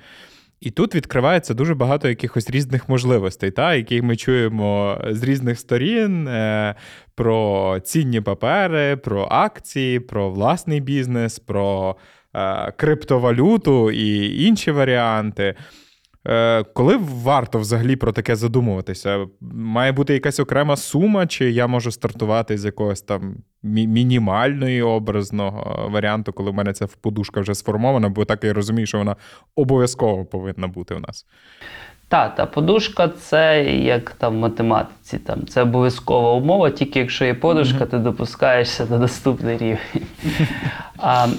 І 0.62 0.72
тут 0.72 0.96
відкривається 0.96 1.54
дуже 1.54 1.76
багато 1.76 2.10
якихось 2.10 2.50
різних 2.50 2.90
можливостей, 2.90 3.52
та, 3.52 3.76
які 3.76 4.02
ми 4.02 4.16
чуємо 4.16 5.02
з 5.10 5.24
різних 5.24 5.60
сторін 5.60 6.28
е, 6.28 6.76
про 7.16 7.80
цінні 7.84 8.22
папери, 8.22 8.98
про 8.98 9.28
акції, 9.32 10.00
про 10.00 10.30
власний 10.30 10.80
бізнес, 10.80 11.40
про 11.40 11.96
е, 12.36 12.72
криптовалюту 12.72 13.92
і 13.92 14.44
інші 14.44 14.72
варіанти. 14.72 15.56
Е, 16.28 16.64
коли 16.64 16.98
варто 17.24 17.60
взагалі 17.60 17.96
про 17.96 18.12
таке 18.12 18.36
задумуватися? 18.36 19.28
Має 19.52 19.92
бути 19.92 20.14
якась 20.14 20.40
окрема 20.40 20.78
сума, 20.78 21.28
чи 21.28 21.52
я 21.52 21.68
можу 21.68 21.92
стартувати 21.92 22.58
з 22.58 22.66
якогось 22.66 23.02
там 23.02 23.36
мінімальної 23.64 24.82
образного 24.82 25.90
варіанту, 25.92 26.34
коли 26.34 26.52
в 26.52 26.54
мене 26.54 26.74
ця 26.74 26.88
подушка 27.02 27.42
вже 27.42 27.56
сформована, 27.56 28.10
бо 28.10 28.26
так 28.26 28.44
я 28.44 28.54
розумію, 28.54 28.86
що 28.86 28.98
вона 28.98 29.16
обов'язково 29.56 30.26
повинна 30.26 30.68
бути 30.68 30.96
у 30.96 31.00
нас. 31.00 31.26
Та, 32.08 32.30
та 32.30 32.46
подушка 32.46 33.08
це 33.08 33.64
як 33.66 34.12
там 34.12 34.34
в 34.34 34.40
математиці. 34.40 35.18
Там, 35.18 35.48
це 35.48 35.62
обов'язкова 35.62 36.34
умова, 36.34 36.70
тільки 36.70 37.00
якщо 37.00 37.26
є 37.26 37.34
подушка, 37.34 37.86
ти 37.86 37.98
допускаєшся 37.98 38.86
на 38.90 38.98
наступний 38.98 39.58
рівень. 39.58 39.78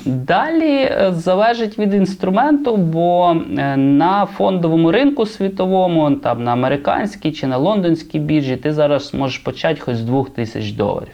Далі 0.05 0.75
е, 0.75 1.13
залежить 1.13 1.79
від 1.79 1.95
інструменту, 1.95 2.77
бо 2.77 3.31
е, 3.31 3.77
на 3.77 4.27
фондовому 4.27 4.93
ринку 4.93 5.27
світовому, 5.27 6.11
там, 6.11 6.45
на 6.45 6.53
американській 6.53 7.33
чи 7.33 7.47
на 7.47 7.57
лондонській 7.57 8.19
біржі, 8.19 8.57
ти 8.57 8.73
зараз 8.73 9.15
можеш 9.15 9.39
почати 9.39 9.81
хоч 9.81 9.97
з 9.97 10.03
2 10.05 10.25
тисяч 10.25 10.71
доларів. 10.71 11.13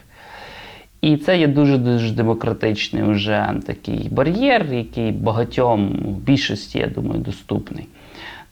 І 1.00 1.16
це 1.16 1.38
є 1.38 1.46
дуже 1.46 1.78
дуже 1.78 2.12
демократичний 2.12 3.02
вже 3.02 3.48
такий 3.66 4.08
бар'єр, 4.10 4.66
який 4.72 5.12
багатьом 5.12 5.88
в 5.88 6.24
більшості, 6.26 6.78
я 6.78 6.86
думаю, 6.86 7.20
доступний. 7.20 7.86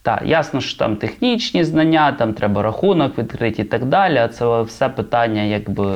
Так, 0.08 0.22
ясно, 0.24 0.60
що 0.60 0.78
там 0.78 0.96
технічні 0.96 1.64
знання, 1.64 2.12
там 2.12 2.32
треба 2.32 2.62
рахунок 2.62 3.18
відкрити 3.18 3.62
і 3.62 3.64
так 3.64 3.84
далі. 3.84 4.16
А 4.16 4.28
це 4.28 4.62
все 4.62 4.88
питання, 4.88 5.42
якби 5.42 5.94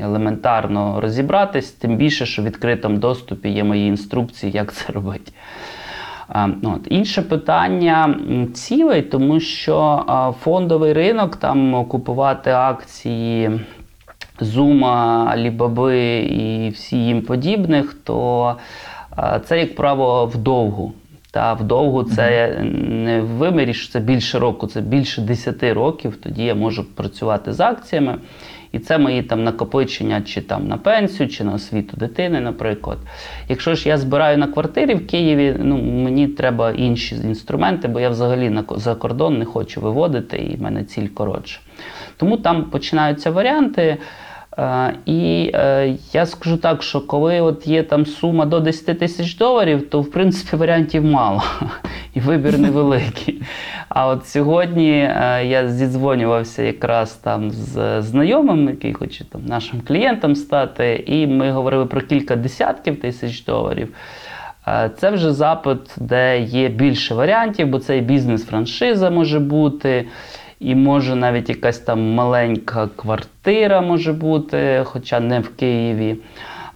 елементарно 0.00 1.00
розібратись, 1.00 1.70
тим 1.70 1.96
більше, 1.96 2.26
що 2.26 2.42
в 2.42 2.44
відкритому 2.44 2.98
доступі 2.98 3.48
є 3.48 3.64
мої 3.64 3.88
інструкції, 3.88 4.52
як 4.52 4.72
це 4.72 4.92
робити. 4.92 5.32
А, 6.28 6.46
ну, 6.46 6.74
От. 6.76 6.92
Інше 6.92 7.22
питання 7.22 8.14
цілей, 8.54 9.02
тому 9.02 9.40
що 9.40 10.04
а, 10.06 10.32
фондовий 10.32 10.92
ринок 10.92 11.36
там 11.36 11.84
купувати 11.84 12.50
акції 12.50 13.60
Зума, 14.40 15.26
Алібаби 15.30 16.18
і 16.18 16.70
всі 16.70 16.96
їм 16.96 17.22
подібних, 17.22 17.96
то 18.04 18.56
а, 19.16 19.38
це, 19.38 19.60
як 19.60 19.76
правило, 19.76 20.26
вдовгу. 20.26 20.92
Та 21.36 21.54
вдовгу 21.54 22.04
це 22.04 22.56
не 22.80 23.20
в 23.20 23.26
вимірі, 23.26 23.74
що 23.74 23.92
це 23.92 24.00
більше 24.00 24.38
року, 24.38 24.66
це 24.66 24.80
більше 24.80 25.20
10 25.20 25.62
років. 25.62 26.16
Тоді 26.16 26.44
я 26.44 26.54
можу 26.54 26.84
працювати 26.94 27.52
з 27.52 27.60
акціями. 27.60 28.18
І 28.72 28.78
це 28.78 28.98
мої 28.98 29.22
там 29.22 29.44
накопичення 29.44 30.22
чи 30.22 30.40
там 30.40 30.68
на 30.68 30.76
пенсію, 30.76 31.28
чи 31.28 31.44
на 31.44 31.54
освіту 31.54 31.96
дитини, 31.96 32.40
наприклад. 32.40 32.98
Якщо 33.48 33.74
ж 33.74 33.88
я 33.88 33.98
збираю 33.98 34.38
на 34.38 34.46
квартирі 34.46 34.94
в 34.94 35.06
Києві, 35.06 35.56
ну 35.58 35.82
мені 35.82 36.28
треба 36.28 36.70
інші 36.70 37.14
інструменти, 37.14 37.88
бо 37.88 38.00
я 38.00 38.08
взагалі 38.08 38.50
на 38.50 38.64
за 38.70 38.94
кордон 38.94 39.38
не 39.38 39.44
хочу 39.44 39.80
виводити, 39.80 40.36
і 40.36 40.56
в 40.56 40.62
мене 40.62 40.84
ціль 40.84 41.08
коротша. 41.08 41.60
Тому 42.16 42.36
там 42.36 42.64
починаються 42.64 43.30
варіанти. 43.30 43.96
Е, 44.58 44.94
І 45.06 45.50
е, 45.54 45.94
я 46.12 46.26
скажу 46.26 46.56
так, 46.56 46.82
що 46.82 47.00
коли 47.00 47.40
от 47.40 47.66
є 47.66 47.82
там 47.82 48.06
сума 48.06 48.46
до 48.46 48.60
10 48.60 48.98
тисяч 48.98 49.36
доларів, 49.36 49.90
то 49.90 50.00
в 50.00 50.10
принципі 50.10 50.56
варіантів 50.56 51.04
мало 51.04 51.42
і 52.14 52.20
вибір 52.20 52.58
невеликий. 52.58 53.42
А 53.88 54.06
от 54.06 54.26
сьогодні 54.26 54.90
е, 54.90 55.46
я 55.46 55.68
зідзвонювався 55.68 56.62
якраз 56.62 57.12
там 57.12 57.50
з 57.50 58.02
знайомим, 58.02 58.68
який 58.68 58.92
хоче 58.92 59.24
там 59.24 59.40
нашим 59.46 59.80
клієнтом 59.80 60.36
стати, 60.36 61.04
і 61.06 61.26
ми 61.26 61.50
говорили 61.50 61.86
про 61.86 62.00
кілька 62.00 62.36
десятків 62.36 63.00
тисяч 63.00 63.44
доларів. 63.44 63.94
Це 64.96 65.10
вже 65.10 65.32
запит, 65.32 65.78
де 65.96 66.40
є 66.40 66.68
більше 66.68 67.14
варіантів, 67.14 67.68
бо 67.68 67.78
це 67.78 67.98
і 67.98 68.00
бізнес-франшиза 68.00 69.10
може 69.10 69.38
бути, 69.38 70.06
і 70.60 70.74
може 70.74 71.16
навіть 71.16 71.48
якась 71.48 71.78
там 71.78 72.14
маленька 72.14 72.88
квартира 72.96 73.80
може 73.80 74.12
бути, 74.12 74.82
хоча 74.84 75.20
не 75.20 75.40
в 75.40 75.48
Києві. 75.48 76.16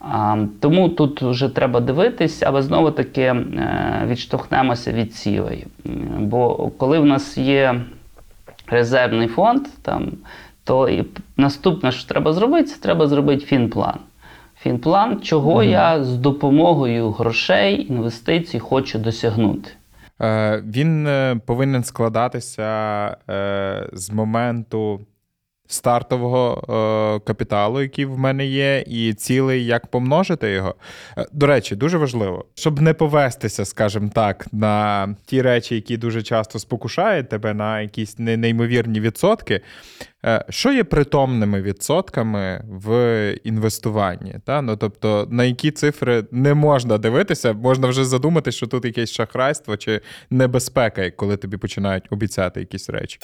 А, 0.00 0.36
Тому 0.60 0.88
тут 0.88 1.22
вже 1.22 1.48
треба 1.48 1.80
дивитись, 1.80 2.42
але 2.42 2.62
знову 2.62 2.90
таки 2.90 3.22
е, 3.22 4.04
відштовхнемося 4.06 4.92
від 4.92 5.14
цілей. 5.14 5.66
Бо 6.18 6.70
коли 6.78 6.98
в 6.98 7.06
нас 7.06 7.38
є 7.38 7.80
резервний 8.66 9.28
фонд, 9.28 9.66
там, 9.82 10.12
то 10.64 10.88
і 10.88 11.04
наступне, 11.36 11.92
що 11.92 12.08
треба 12.08 12.32
зробити, 12.32 12.64
це 12.64 12.80
треба 12.80 13.06
зробити 13.06 13.44
фінплан. 13.44 13.98
фінплан, 14.62 15.20
чого 15.20 15.62
я 15.62 16.04
з 16.04 16.16
допомогою 16.16 17.10
грошей, 17.10 17.86
інвестицій 17.90 18.58
хочу 18.58 18.98
досягнути. 18.98 19.70
Е, 20.20 20.62
Він 20.66 21.06
е, 21.06 21.40
повинен 21.46 21.84
складатися 21.84 22.66
е, 23.30 23.88
з 23.92 24.10
моменту 24.10 25.00
стартового 25.70 26.62
е, 26.62 27.26
капіталу, 27.26 27.82
який 27.82 28.04
в 28.04 28.18
мене 28.18 28.46
є, 28.46 28.84
і 28.86 29.14
цілий, 29.14 29.64
як 29.64 29.86
помножити 29.86 30.50
його. 30.50 30.74
Е, 31.18 31.26
До 31.32 31.46
речі, 31.46 31.76
дуже 31.76 31.98
важливо, 31.98 32.44
щоб 32.54 32.80
не 32.80 32.94
повестися, 32.94 33.64
скажімо 33.64 34.10
так, 34.14 34.46
на 34.52 35.08
ті 35.26 35.42
речі, 35.42 35.74
які 35.74 35.96
дуже 35.96 36.22
часто 36.22 36.58
спокушають 36.58 37.28
тебе 37.28 37.54
на 37.54 37.80
якісь 37.80 38.18
неймовірні 38.18 39.00
відсотки. 39.00 39.60
Е, 40.24 40.44
Що 40.48 40.72
є 40.72 40.84
притомними 40.84 41.62
відсотками 41.62 42.64
в 42.68 43.34
інвестуванні? 43.44 44.34
Та? 44.44 44.62
Ну, 44.62 44.76
тобто, 44.76 45.28
на 45.30 45.44
які 45.44 45.70
цифри 45.70 46.24
не 46.30 46.54
можна 46.54 46.98
дивитися, 46.98 47.52
можна 47.52 47.88
вже 47.88 48.04
задумати, 48.04 48.52
що 48.52 48.66
тут 48.66 48.84
якесь 48.84 49.12
шахрайство 49.12 49.76
чи 49.76 50.00
небезпека, 50.30 51.10
коли 51.10 51.36
тобі 51.36 51.56
починають 51.56 52.04
обіцяти 52.10 52.60
якісь 52.60 52.90
речі. 52.90 53.18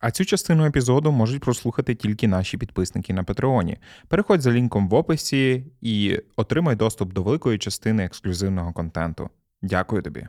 А 0.00 0.10
цю 0.10 0.24
частину 0.24 0.66
епізоду 0.66 1.12
можуть 1.12 1.42
прослухати 1.42 1.94
тільки 1.94 2.28
наші 2.28 2.58
підписники 2.58 3.12
на 3.12 3.24
Патреоні. 3.24 3.78
Переходь 4.08 4.40
за 4.40 4.52
лінком 4.52 4.88
в 4.88 4.94
описі 4.94 5.64
і 5.80 6.20
отримай 6.36 6.76
доступ 6.76 7.12
до 7.12 7.22
великої 7.22 7.58
частини 7.58 8.04
ексклюзивного 8.04 8.72
контенту. 8.72 9.30
Дякую 9.62 10.02
тобі. 10.02 10.26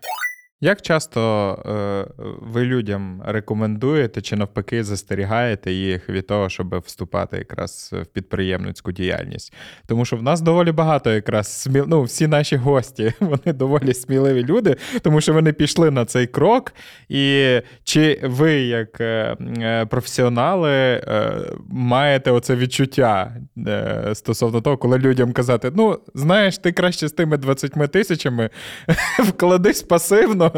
Як 0.62 0.82
часто 0.82 1.22
е, 1.66 2.24
ви 2.42 2.66
людям 2.66 3.22
рекомендуєте 3.26 4.22
чи 4.22 4.36
навпаки 4.36 4.84
застерігаєте 4.84 5.72
їх 5.72 6.10
від 6.10 6.28
того, 6.28 6.50
щоб 6.50 6.84
вступати 6.86 7.38
якраз 7.38 7.90
в 8.02 8.06
підприємницьку 8.06 8.92
діяльність? 8.92 9.54
Тому 9.88 10.06
що 10.06 10.18
в 10.18 10.24
нас 10.24 10.42
доволі 10.42 10.72
багато 10.72 11.12
якраз 11.12 11.62
сміл... 11.62 11.86
ну, 11.88 12.04
всі 12.04 12.28
наші 12.28 12.56
гості, 12.56 13.14
вони 13.20 13.54
доволі 13.54 13.94
сміливі 13.94 14.44
люди, 14.44 14.76
тому 15.02 15.22
що 15.22 15.34
вони 15.34 15.54
пішли 15.54 15.92
на 15.92 16.06
цей 16.06 16.28
крок. 16.28 16.74
І 17.10 17.60
чи 17.84 18.20
ви, 18.24 18.54
як 18.54 19.02
е, 19.02 19.38
е, 19.58 19.86
професіонали, 19.86 20.72
е, 20.72 21.32
маєте 21.70 22.32
оце 22.32 22.56
відчуття 22.56 23.36
е, 23.68 24.12
стосовно 24.14 24.62
того, 24.62 24.78
коли 24.78 24.98
людям 24.98 25.34
казати: 25.34 25.72
ну, 25.76 26.00
знаєш, 26.14 26.58
ти 26.58 26.72
краще 26.72 27.08
з 27.08 27.12
тими 27.12 27.38
20 27.38 27.92
тисячами 27.92 28.50
вкладись 29.20 29.82
пасивно 29.82 30.49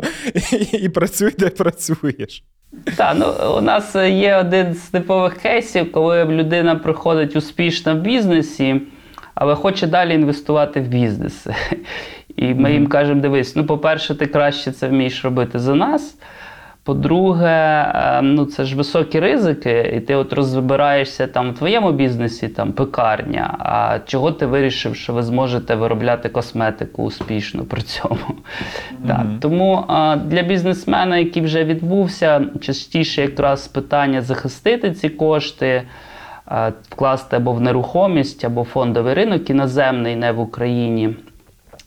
і, 0.51 0.77
і 0.77 0.89
працюй, 0.89 1.36
де 1.39 1.50
працюєш. 1.50 2.43
Так, 2.98 3.15
ну 3.19 3.55
у 3.57 3.62
нас 3.62 3.95
є 3.95 4.38
один 4.38 4.74
з 4.74 4.89
типових 4.89 5.38
кейсів, 5.38 5.91
коли 5.91 6.25
людина 6.25 6.75
приходить 6.75 7.36
успішно 7.36 7.95
в 7.95 8.00
бізнесі, 8.00 8.81
але 9.36 9.55
хоче 9.55 9.88
далі 9.88 10.13
інвестувати 10.13 10.81
в 10.81 10.88
бізнес. 10.88 11.48
І 12.36 12.53
ми 12.53 12.74
їм 12.74 12.88
кажемо: 12.88 13.21
дивись, 13.21 13.55
ну, 13.55 13.65
по-перше, 13.65 14.15
ти 14.15 14.25
краще 14.25 14.71
це 14.71 14.88
вмієш 14.88 15.24
робити 15.24 15.60
за 15.60 15.75
нас. 15.75 16.17
По-друге, 16.83 17.47
е, 17.95 18.21
ну 18.21 18.45
це 18.45 18.65
ж 18.65 18.75
високі 18.75 19.19
ризики, 19.19 19.93
і 19.97 20.00
ти 20.00 20.15
от 20.15 20.33
розбираєшся 20.33 21.27
там 21.27 21.51
в 21.51 21.55
твоєму 21.55 21.91
бізнесі, 21.91 22.47
там 22.47 22.71
пекарня. 22.71 23.55
А 23.59 24.00
чого 24.05 24.31
ти 24.31 24.45
вирішив, 24.45 24.95
що 24.95 25.13
ви 25.13 25.23
зможете 25.23 25.75
виробляти 25.75 26.29
косметику 26.29 27.03
успішно 27.03 27.63
при 27.63 27.81
цьому? 27.81 28.17
Так, 29.07 29.25
тому 29.39 29.83
а, 29.88 30.15
для 30.15 30.41
бізнесмена, 30.41 31.17
який 31.17 31.43
вже 31.43 31.63
відбувся, 31.63 32.45
частіше 32.61 33.21
якраз 33.21 33.67
питання 33.67 34.21
захистити 34.21 34.91
ці 34.91 35.09
кошти, 35.09 35.83
а, 36.45 36.71
вкласти 36.89 37.35
або 37.35 37.53
в 37.53 37.61
нерухомість, 37.61 38.45
або 38.45 38.61
в 38.61 38.65
фондовий 38.65 39.13
ринок 39.13 39.50
іноземний, 39.50 40.15
не 40.15 40.31
в 40.31 40.39
Україні. 40.39 41.15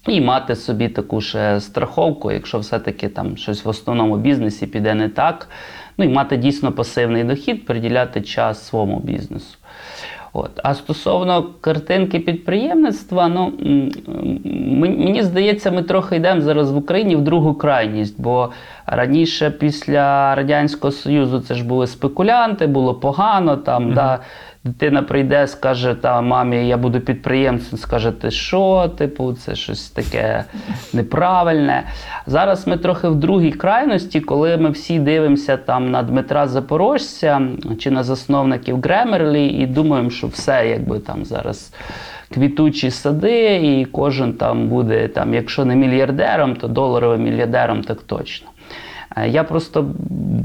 І 0.09 0.21
мати 0.21 0.57
собі 0.57 0.89
таку 0.89 1.21
ще 1.21 1.61
страховку, 1.61 2.33
якщо 2.33 2.59
все-таки 2.59 3.09
там 3.09 3.37
щось 3.37 3.65
в 3.65 3.69
основному 3.69 4.17
бізнесі 4.17 4.67
піде 4.67 4.95
не 4.95 5.09
так. 5.09 5.49
Ну 5.99 6.05
і 6.05 6.09
мати 6.09 6.37
дійсно 6.37 6.73
пасивний 6.73 7.25
дохід, 7.25 7.67
приділяти 7.67 8.21
час 8.21 8.67
своєму 8.67 9.01
бізнесу. 9.01 9.59
От. 10.37 10.51
А 10.65 10.75
стосовно 10.75 11.51
картинки 11.61 12.21
підприємництва, 12.21 13.29
ну 13.29 13.53
мені 14.75 15.23
здається, 15.23 15.71
ми 15.71 15.83
трохи 15.83 16.17
йдемо 16.17 16.41
зараз 16.41 16.73
в 16.73 16.77
Україні 16.77 17.17
в 17.17 17.21
другу 17.21 17.55
крайність, 17.55 18.21
бо 18.21 18.51
раніше, 18.87 19.51
після 19.51 20.35
Радянського 20.35 20.91
Союзу, 20.91 21.41
це 21.41 21.55
ж 21.55 21.65
були 21.65 21.87
спекулянти, 21.87 22.67
було 22.67 22.95
погано. 22.95 23.57
Там, 23.57 23.93
да, 23.95 24.19
дитина 24.65 25.03
прийде, 25.03 25.47
скаже, 25.47 25.95
та 25.95 26.21
мамі, 26.21 26.69
я 26.69 26.77
буду 26.77 27.01
підприємцем, 27.01 27.79
скаже, 27.79 28.13
ти 28.13 28.31
що, 28.31 28.91
типу, 28.99 29.33
це 29.33 29.55
щось 29.55 29.91
таке 29.91 30.45
неправильне. 30.93 31.83
Зараз 32.27 32.67
ми 32.67 32.77
трохи 32.77 33.09
в 33.09 33.15
другій 33.15 33.53
крайності, 33.53 34.21
коли 34.21 34.57
ми 34.57 34.71
всі 34.71 34.99
дивимося 34.99 35.57
там 35.57 35.91
на 35.91 36.03
Дмитра 36.03 36.49
Запорожця 36.49 37.43
чи 37.79 37.91
на 37.91 38.03
засновників 38.03 38.81
Гремерлі 38.81 39.47
і 39.47 39.67
думаємо, 39.67 40.11
що 40.11 40.27
все 40.27 40.69
якби 40.69 40.99
там 40.99 41.25
зараз. 41.25 41.73
Квітучі 42.35 42.91
сади, 42.91 43.57
і 43.57 43.85
кожен 43.85 44.33
там 44.33 44.69
буде, 44.69 45.09
там, 45.09 45.35
якщо 45.35 45.65
не 45.65 45.77
мільярдером, 45.77 46.57
то 46.57 46.69
доларовим 46.69 47.23
мільярдером 47.23 47.83
так 47.83 48.03
точно. 48.03 48.49
Е, 49.17 49.29
Я 49.29 49.45
просто 49.45 49.95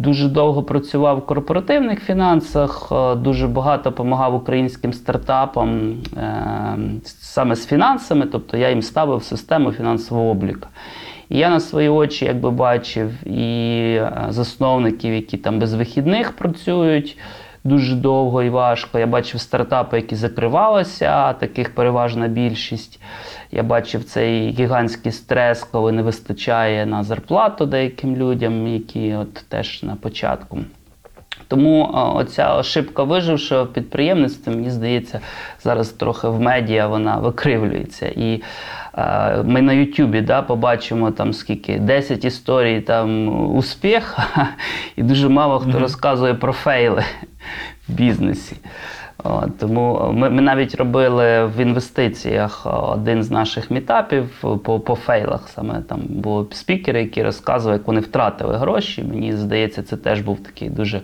дуже 0.03 0.27
довго 0.27 0.63
працював 0.63 1.17
в 1.17 1.25
корпоративних 1.25 2.03
фінансах, 2.03 2.89
е, 2.91 3.15
дуже 3.15 3.47
багато 3.47 3.89
допомагав 3.89 4.35
українським 4.35 4.93
стартапам 4.93 5.93
е, 6.17 6.77
саме 7.05 7.55
з 7.55 7.67
фінансами, 7.67 8.25
тобто 8.25 8.57
я 8.57 8.69
їм 8.69 8.81
ставив 8.81 9.23
систему 9.23 9.71
фінансового 9.71 10.29
обліку. 10.29 10.67
І 11.29 11.37
я 11.37 11.49
на 11.49 11.59
свої 11.59 11.89
очі 11.89 12.25
якби 12.25 12.51
бачив 12.51 13.27
і 13.27 14.01
засновників, 14.29 15.13
які 15.13 15.37
там 15.37 15.59
без 15.59 15.73
вихідних 15.73 16.31
працюють 16.31 17.17
дуже 17.63 17.95
довго 17.95 18.43
і 18.43 18.49
важко. 18.49 18.99
Я 18.99 19.07
бачив 19.07 19.41
стартапи, 19.41 19.97
які 19.97 20.15
закривалися, 20.15 21.33
таких 21.33 21.75
переважна 21.75 22.27
більшість. 22.27 23.01
Я 23.51 23.63
бачив 23.63 24.03
цей 24.03 24.49
гігантський 24.49 25.11
стрес, 25.11 25.63
коли 25.63 25.91
не 25.91 26.01
вистачає 26.01 26.85
на 26.85 27.03
зарплату 27.03 27.65
деяким 27.65 28.15
людям, 28.15 28.67
які 28.67 29.15
от 29.15 29.33
теж 29.33 29.83
на 29.83 29.95
початку. 29.95 30.57
Тому 31.49 31.89
оця 32.15 32.57
ошибка 32.57 33.03
вижившого 33.03 33.63
в 33.63 33.73
підприємництві, 33.73 34.51
мені 34.51 34.69
здається, 34.69 35.19
зараз 35.63 35.89
трохи 35.89 36.27
в 36.27 36.41
медіа 36.41 36.87
вона 36.87 37.17
викривлюється. 37.17 38.07
І 38.07 38.41
ми 39.43 39.61
на 39.61 39.73
Ютубі 39.73 40.21
да, 40.21 40.41
побачимо 40.41 41.11
там 41.11 41.33
скільки 41.33 41.79
10 41.79 42.25
історій 42.25 42.81
там 42.81 43.27
успіха, 43.55 44.27
і 44.95 45.03
дуже 45.03 45.29
мало 45.29 45.59
хто 45.59 45.79
розказує 45.79 46.33
про 46.33 46.53
фейли 46.53 47.03
в 47.87 47.93
бізнесі. 47.93 48.55
О, 49.23 49.41
тому 49.59 50.11
ми, 50.13 50.29
ми 50.29 50.41
навіть 50.41 50.75
робили 50.75 51.45
в 51.45 51.59
інвестиціях 51.59 52.67
один 52.93 53.23
з 53.23 53.31
наших 53.31 53.71
мітапів 53.71 54.45
по, 54.63 54.79
по 54.79 54.95
фейлах. 54.95 55.49
Саме 55.49 55.81
там 55.81 55.99
були 56.09 56.45
спікери, 56.51 57.01
які 57.01 57.23
розказували, 57.23 57.77
як 57.77 57.87
вони 57.87 57.99
втратили 57.99 58.57
гроші. 58.57 59.03
Мені 59.03 59.33
здається, 59.33 59.83
це 59.83 59.97
теж 59.97 60.21
був 60.21 60.43
такий 60.43 60.69
дуже 60.69 61.01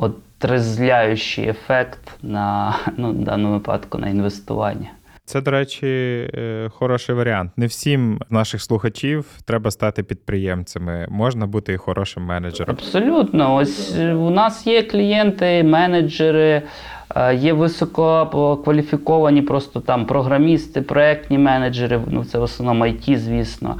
отрезвляючий 0.00 1.48
ефект 1.48 2.18
на 2.22 2.76
ну, 2.96 3.10
в 3.10 3.24
даному 3.24 3.54
випадку 3.54 3.98
на 3.98 4.08
інвестування. 4.08 4.90
Це, 5.24 5.40
до 5.40 5.50
речі, 5.50 5.86
е, 6.34 6.68
хороший 6.72 7.14
варіант. 7.14 7.52
Не 7.56 7.66
всім 7.66 8.20
наших 8.30 8.62
слухачів 8.62 9.26
треба 9.44 9.70
стати 9.70 10.02
підприємцями. 10.02 11.06
Можна 11.10 11.46
бути 11.46 11.72
і 11.72 11.76
хорошим 11.76 12.22
менеджером. 12.22 12.76
Абсолютно. 12.78 13.54
Ось 13.54 13.96
у 13.98 14.30
нас 14.30 14.66
є 14.66 14.82
клієнти, 14.82 15.62
менеджери, 15.62 16.62
є 17.34 17.52
висококваліфіковані 17.52 19.42
просто 19.42 19.80
там 19.80 20.06
програмісти, 20.06 20.82
проектні 20.82 21.38
менеджери, 21.38 22.00
ну 22.06 22.24
це 22.24 22.38
в 22.38 22.42
основному 22.42 22.84
IT, 22.84 23.16
звісно. 23.16 23.76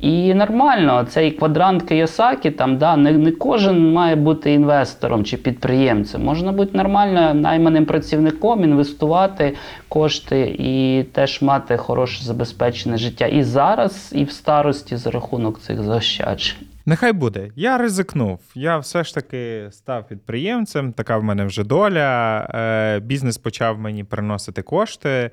І 0.00 0.34
нормально, 0.34 1.06
цей 1.08 1.30
квадрант 1.30 1.90
Кiyosaki, 1.90 2.50
там, 2.50 2.78
да, 2.78 2.96
не, 2.96 3.12
не 3.12 3.30
кожен 3.32 3.92
має 3.92 4.16
бути 4.16 4.52
інвестором 4.52 5.24
чи 5.24 5.36
підприємцем. 5.36 6.24
Можна 6.24 6.52
бути 6.52 6.78
нормально 6.78 7.34
найманим 7.34 7.86
працівником, 7.86 8.64
інвестувати 8.64 9.54
кошти 9.88 10.56
і 10.58 11.02
теж 11.12 11.42
мати 11.42 11.76
хороше 11.76 12.24
забезпечене 12.24 12.96
життя 12.96 13.26
і 13.26 13.42
зараз, 13.42 14.12
і 14.16 14.24
в 14.24 14.30
старості 14.30 14.96
за 14.96 15.10
рахунок 15.10 15.60
цих 15.60 15.82
заощаджень. 15.82 16.73
Нехай 16.86 17.12
буде. 17.12 17.50
Я 17.56 17.78
ризикнув. 17.78 18.40
Я 18.54 18.78
все 18.78 19.04
ж 19.04 19.14
таки 19.14 19.68
став 19.70 20.08
підприємцем. 20.08 20.92
Така 20.92 21.18
в 21.18 21.24
мене 21.24 21.44
вже 21.44 21.64
доля. 21.64 22.40
Е, 22.54 23.00
Бізнес 23.00 23.38
почав 23.38 23.78
мені 23.78 24.04
приносити 24.04 24.62
кошти. 24.62 25.30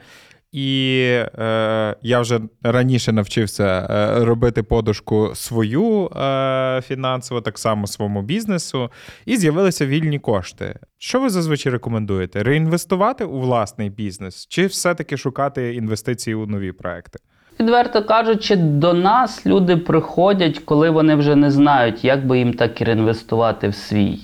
І 0.51 0.99
е, 1.39 1.95
я 2.01 2.19
вже 2.19 2.39
раніше 2.63 3.11
навчився 3.11 3.87
е, 3.89 4.25
робити 4.25 4.63
подушку 4.63 5.31
свою 5.35 6.05
е, 6.07 6.81
фінансово, 6.87 7.41
так 7.41 7.59
само 7.59 7.87
своєму 7.87 8.21
бізнесу, 8.21 8.91
і 9.25 9.37
з'явилися 9.37 9.85
вільні 9.85 10.19
кошти. 10.19 10.79
Що 10.97 11.21
ви 11.21 11.29
зазвичай 11.29 11.71
рекомендуєте? 11.71 12.43
Реінвестувати 12.43 13.23
у 13.23 13.39
власний 13.39 13.89
бізнес, 13.89 14.47
чи 14.47 14.65
все-таки 14.65 15.17
шукати 15.17 15.73
інвестиції 15.73 16.35
у 16.35 16.45
нові 16.45 16.71
проекти? 16.71 17.19
Відверто 17.61 18.03
кажучи, 18.03 18.55
до 18.55 18.93
нас 18.93 19.45
люди 19.45 19.77
приходять, 19.77 20.59
коли 20.59 20.89
вони 20.89 21.15
вже 21.15 21.35
не 21.35 21.51
знають, 21.51 22.05
як 22.05 22.27
би 22.27 22.37
їм 22.37 22.53
так 22.53 22.81
і 22.81 22.83
реінвестувати 22.83 23.67
в 23.67 23.75
свій. 23.75 24.19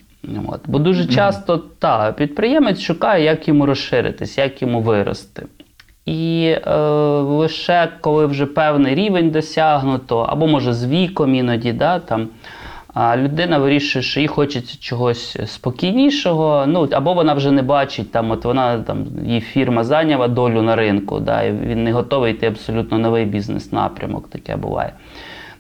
От. 0.48 0.62
Бо 0.66 0.80
дуже 0.80 1.06
часто 1.06 1.58
та, 1.58 2.12
підприємець 2.12 2.80
шукає, 2.80 3.24
як 3.24 3.48
йому 3.48 3.66
розширитись, 3.66 4.38
як 4.38 4.62
йому 4.62 4.82
вирости. 4.82 5.46
І 6.06 6.56
е, 6.68 6.80
лише 7.20 7.90
коли 8.02 8.26
вже 8.26 8.46
певний 8.46 8.96
рівень 8.96 9.30
досягнуто, 9.30 10.20
або 10.20 10.48
може 10.48 10.74
з 10.74 10.86
віком 10.86 11.36
іноді, 11.36 11.74
да, 11.74 12.00
там, 12.00 12.28
а 13.00 13.18
людина 13.18 13.58
вирішує, 13.58 14.04
що 14.04 14.20
їй 14.20 14.28
хочеться 14.28 14.78
чогось 14.80 15.38
спокійнішого, 15.46 16.66
ну 16.68 16.90
або 16.92 17.14
вона 17.14 17.34
вже 17.34 17.52
не 17.52 17.62
бачить, 17.62 18.12
там, 18.12 18.32
от 18.32 18.46
вона 18.46 18.80
там 18.80 19.06
її 19.26 19.42
фірма 19.42 19.84
зайняла 19.84 20.28
долю 20.28 20.62
на 20.62 20.76
ринку, 20.76 21.20
да, 21.20 21.44
і 21.44 21.52
він 21.52 21.84
не 21.84 21.94
готовий 21.94 22.34
йти 22.34 22.48
абсолютно 22.48 22.98
новий 22.98 23.26
бізнес-напрямок, 23.26 24.30
таке 24.30 24.56
буває. 24.56 24.94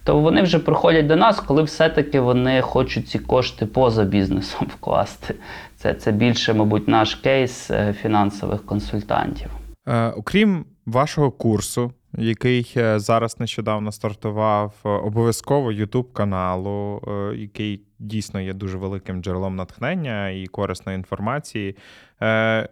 То 0.03 0.19
вони 0.19 0.41
вже 0.41 0.59
приходять 0.59 1.07
до 1.07 1.15
нас, 1.15 1.39
коли 1.39 1.63
все-таки 1.63 2.19
вони 2.19 2.61
хочуть 2.61 3.07
ці 3.07 3.19
кошти 3.19 3.65
поза 3.65 4.03
бізнесом 4.03 4.67
вкласти. 4.77 5.35
Це, 5.75 5.93
це 5.93 6.11
більше, 6.11 6.53
мабуть, 6.53 6.87
наш 6.87 7.15
кейс 7.15 7.71
е, 7.71 7.95
фінансових 8.01 8.65
консультантів. 8.65 9.47
Е, 9.87 10.09
окрім 10.09 10.65
вашого 10.85 11.31
курсу, 11.31 11.91
який 12.13 12.73
е, 12.77 12.99
зараз 12.99 13.39
нещодавно 13.39 13.91
стартував, 13.91 14.73
е, 14.85 14.89
обов'язково 14.89 15.71
YouTube 15.71 16.11
каналу, 16.13 17.01
е, 17.07 17.35
який 17.35 17.81
дійсно 17.99 18.41
є 18.41 18.53
дуже 18.53 18.77
великим 18.77 19.23
джерелом 19.23 19.55
натхнення 19.55 20.29
і 20.29 20.47
корисної 20.47 20.95
інформації. 20.95 21.75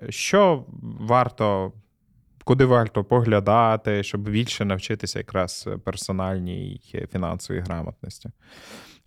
Що 0.10 0.66
варто, 1.00 1.72
куди 2.44 2.66
варто 2.66 3.04
поглядати, 3.04 4.04
щоб 4.04 4.22
більше 4.22 4.66
навчитися 4.66 5.20
якраз 5.20 5.70
персональній 5.84 6.82
фінансовій 7.12 7.60
грамотності? 7.60 8.30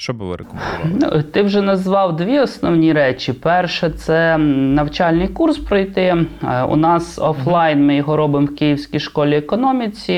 Що 0.01 0.13
би 0.15 0.27
ви 0.27 0.37
рекомендували? 0.37 1.17
Ну, 1.17 1.23
ти 1.23 1.43
вже 1.43 1.63
назвав 1.63 2.17
дві 2.17 2.39
основні 2.41 2.93
речі. 2.93 3.33
Перше, 3.33 3.91
це 3.91 4.39
навчальний 4.39 5.29
курс 5.29 5.59
пройти. 5.59 6.27
Е, 6.45 6.63
У 6.63 6.77
нас 6.77 7.19
офлайн 7.19 7.87
ми 7.87 7.97
його 7.97 8.17
робимо 8.17 8.47
в 8.47 8.55
Київській 8.55 9.01
школі 9.01 9.37
економіці. 9.37 10.13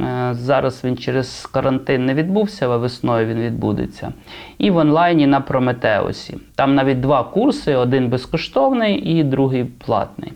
Е, 0.00 0.28
Зараз 0.32 0.84
він 0.84 0.96
через 0.96 1.46
карантин 1.46 2.06
не 2.06 2.14
відбувся, 2.14 2.66
але 2.66 2.76
весною 2.76 3.26
він 3.26 3.38
відбудеться. 3.40 4.12
І 4.58 4.70
в 4.70 4.76
онлайні 4.76 5.26
на 5.26 5.40
Прометеусі. 5.40 6.38
Там 6.54 6.74
навіть 6.74 7.00
два 7.00 7.24
курси: 7.24 7.74
один 7.74 8.08
безкоштовний 8.08 9.18
і 9.18 9.24
другий 9.24 9.64
платний. 9.64 10.32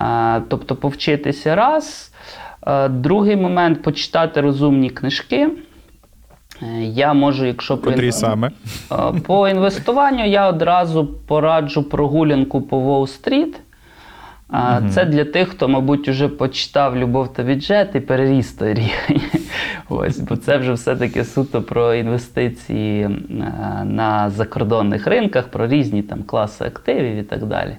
Е, 0.00 0.42
Тобто 0.48 0.76
повчитися 0.76 1.54
раз. 1.54 2.12
Другий 2.90 3.36
момент 3.36 3.82
почитати 3.82 4.40
розумні 4.40 4.90
книжки. 4.90 5.48
Е, 6.62 6.82
Я 6.82 7.12
можу, 7.12 7.44
якщо 7.46 7.78
Котрі 7.78 8.06
проінфо- 8.08 8.12
саме? 8.12 8.50
Е, 8.92 9.20
По 9.26 9.48
інвестуванню 9.48 10.26
я 10.26 10.48
одразу 10.48 11.06
пораджу 11.06 11.82
прогулянку 11.82 12.62
по 12.62 12.76
Уолл-стріт. 12.78 13.54
Це 14.90 15.04
для 15.04 15.24
тих, 15.24 15.48
хто, 15.48 15.68
мабуть, 15.68 16.08
вже 16.08 16.28
почитав 16.28 16.96
Любов 16.96 17.32
та 17.32 17.42
бюджет 17.42 17.90
і 17.94 18.00
переріс 18.00 18.52
той 18.52 18.74
рівень. 18.74 19.22
Ось, 19.88 20.18
бо 20.18 20.36
це 20.36 20.56
вже 20.56 20.72
все-таки 20.72 21.24
суто 21.24 21.62
про 21.62 21.94
інвестиції 21.94 23.02
е, 23.02 23.08
на 23.84 24.30
закордонних 24.30 25.06
ринках, 25.06 25.48
про 25.48 25.66
різні 25.66 26.02
там 26.02 26.22
класи 26.22 26.64
активів 26.64 27.16
і 27.16 27.22
так 27.22 27.44
далі. 27.44 27.76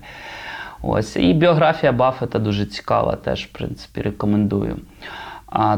Ось. 0.82 1.16
І 1.16 1.34
біографія 1.34 1.92
Баффета 1.92 2.40
дуже 2.40 2.66
цікава, 2.66 3.16
теж, 3.16 3.46
в 3.46 3.52
принципі, 3.58 4.02
рекомендую. 4.02 4.78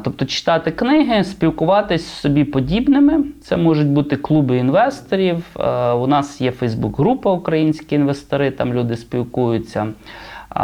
Тобто 0.03 0.25
читати 0.25 0.71
книги, 0.71 1.23
спілкуватись 1.23 2.05
з 2.05 2.19
собі 2.19 2.43
подібними. 2.43 3.23
Це 3.41 3.57
можуть 3.57 3.87
бути 3.87 4.15
клуби 4.15 4.57
інвесторів. 4.57 5.45
Е, 5.59 5.91
у 5.91 6.07
нас 6.07 6.41
є 6.41 6.51
Фейсбук-група 6.51 7.31
Українські 7.31 7.95
інвестори, 7.95 8.51
там 8.51 8.73
люди 8.73 8.97
спілкуються. 8.97 9.87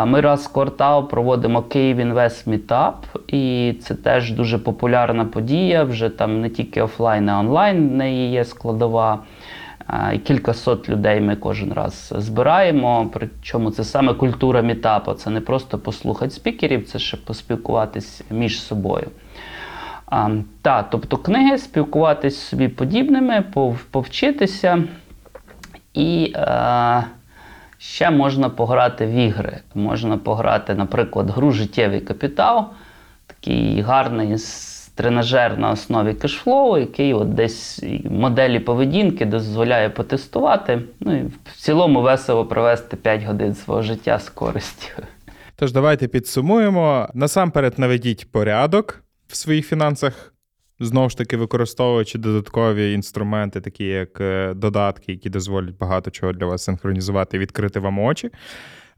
Ми 0.05 0.21
раз 0.21 0.45
в 0.45 0.53
квартал 0.53 1.09
проводимо 1.09 1.61
Київ 1.61 1.97
Інвест 1.97 2.47
Мітап, 2.47 3.05
і 3.27 3.73
це 3.81 3.95
теж 3.95 4.31
дуже 4.31 4.57
популярна 4.57 5.25
подія. 5.25 5.83
Вже 5.83 6.09
там 6.09 6.41
не 6.41 6.49
тільки 6.49 6.81
офлайн, 6.81 7.29
а 7.29 7.39
онлайн 7.39 7.89
в 7.89 7.91
неї 7.91 8.31
є 8.31 8.45
складова. 8.45 9.19
А, 9.93 10.13
І 10.13 10.17
кілька 10.17 10.53
сот 10.53 10.89
людей 10.89 11.21
ми 11.21 11.35
кожен 11.35 11.73
раз 11.73 12.13
збираємо. 12.17 13.09
Причому 13.13 13.71
це 13.71 13.83
саме 13.83 14.13
культура 14.13 14.61
мітапу. 14.61 15.13
Це 15.13 15.29
не 15.29 15.41
просто 15.41 15.77
послухати 15.77 16.31
спікерів, 16.31 16.87
це 16.87 16.99
ще 16.99 17.17
поспілкуватись 17.17 18.23
між 18.29 18.61
собою. 18.61 19.07
А, 20.05 20.29
та, 20.61 20.83
тобто 20.83 21.17
книги, 21.17 21.57
спілкуватись 21.57 22.37
собі 22.39 22.67
подібними, 22.67 23.43
пов- 23.53 23.83
повчитися. 23.91 24.83
І 25.93 26.33
е, 26.35 27.03
ще 27.77 28.11
можна 28.11 28.49
пограти 28.49 29.05
в 29.05 29.11
ігри. 29.11 29.59
Можна 29.75 30.17
пограти, 30.17 30.75
наприклад, 30.75 31.29
гру 31.29 31.51
Життєвий 31.51 31.99
капітал, 31.99 32.65
такий 33.27 33.81
гарний 33.81 34.37
тренажер 34.95 35.57
на 35.57 35.71
основі 35.71 36.13
кешфлоу, 36.13 36.77
який 36.77 37.13
от 37.13 37.33
десь 37.33 37.83
моделі 38.03 38.59
поведінки 38.59 39.25
дозволяє 39.25 39.89
потестувати. 39.89 40.81
Ну 40.99 41.17
і 41.17 41.23
в 41.23 41.57
цілому 41.57 42.01
весело 42.01 42.45
провести 42.45 42.97
5 42.97 43.23
годин 43.23 43.55
свого 43.55 43.81
життя 43.81 44.19
з 44.19 44.29
користю. 44.29 45.03
Тож 45.55 45.71
давайте 45.71 46.07
підсумуємо. 46.07 47.09
Насамперед 47.13 47.73
наведіть 47.79 48.31
порядок 48.31 49.03
в 49.27 49.35
своїх 49.35 49.67
фінансах, 49.67 50.33
знову 50.79 51.09
ж 51.09 51.17
таки, 51.17 51.37
використовуючи 51.37 52.17
додаткові 52.17 52.93
інструменти, 52.93 53.61
такі 53.61 53.83
як 53.83 54.21
е, 54.21 54.53
додатки, 54.53 55.11
які 55.11 55.29
дозволять 55.29 55.77
багато 55.77 56.11
чого 56.11 56.33
для 56.33 56.45
вас 56.45 56.63
синхронізувати 56.63 57.37
і 57.37 57.39
відкрити 57.39 57.79
вам 57.79 57.99
очі. 57.99 58.29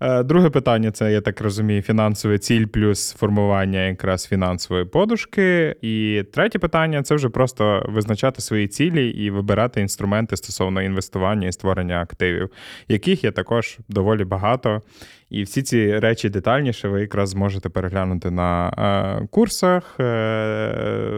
Е, 0.01 0.23
Друге 0.23 0.49
питання 0.49 0.91
це, 0.91 1.12
я 1.12 1.21
так 1.21 1.41
розумію, 1.41 1.82
фінансова 1.82 2.38
ціль 2.38 2.65
плюс 2.65 3.13
формування 3.13 3.79
якраз 3.79 4.27
фінансової 4.27 4.86
подушки. 4.86 5.75
І 5.82 6.23
третє 6.34 6.60
питання 6.60 7.03
це 7.03 7.15
вже 7.15 7.29
просто 7.29 7.86
визначати 7.89 8.41
свої 8.41 8.67
цілі 8.67 9.10
і 9.10 9.29
вибирати 9.29 9.82
інструменти 9.82 10.38
стосовно 10.38 10.82
інвестування 10.82 11.47
і 11.47 11.51
створення 11.51 12.01
активів, 12.01 12.49
яких 12.88 13.23
є 13.23 13.32
також 13.32 13.77
доволі 13.89 14.23
багато. 14.23 14.82
І 15.29 15.43
всі 15.43 15.62
ці 15.62 15.99
речі 15.99 16.29
детальніше 16.29 16.88
ви 16.88 17.01
якраз 17.01 17.29
зможете 17.29 17.69
переглянути 17.69 18.32
на 18.32 18.69
е, 18.69 19.27
курсах 19.27 19.95
е, 19.99 20.03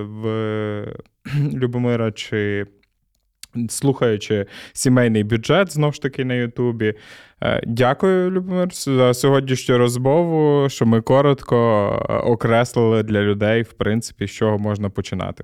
в 0.07 0.25
Любомира 1.53 2.11
чи 2.11 2.65
слухаючи 3.69 4.45
сімейний 4.73 5.23
бюджет 5.23 5.73
знову 5.73 5.93
ж 5.93 6.01
таки 6.01 6.25
на 6.25 6.33
Ютубі. 6.33 6.93
Е, 7.43 7.61
Дякую, 7.67 8.31
Любомир, 8.31 8.67
за 8.71 9.13
сьогоднішню 9.13 9.77
розмову, 9.77 10.69
що 10.69 10.85
ми 10.85 11.01
коротко 11.01 11.55
е, 12.09 12.13
окреслили 12.13 13.03
для 13.03 13.21
людей, 13.21 13.61
в 13.61 13.73
принципі, 13.73 14.27
з 14.27 14.31
чого 14.31 14.57
можна 14.57 14.89
починати. 14.89 15.43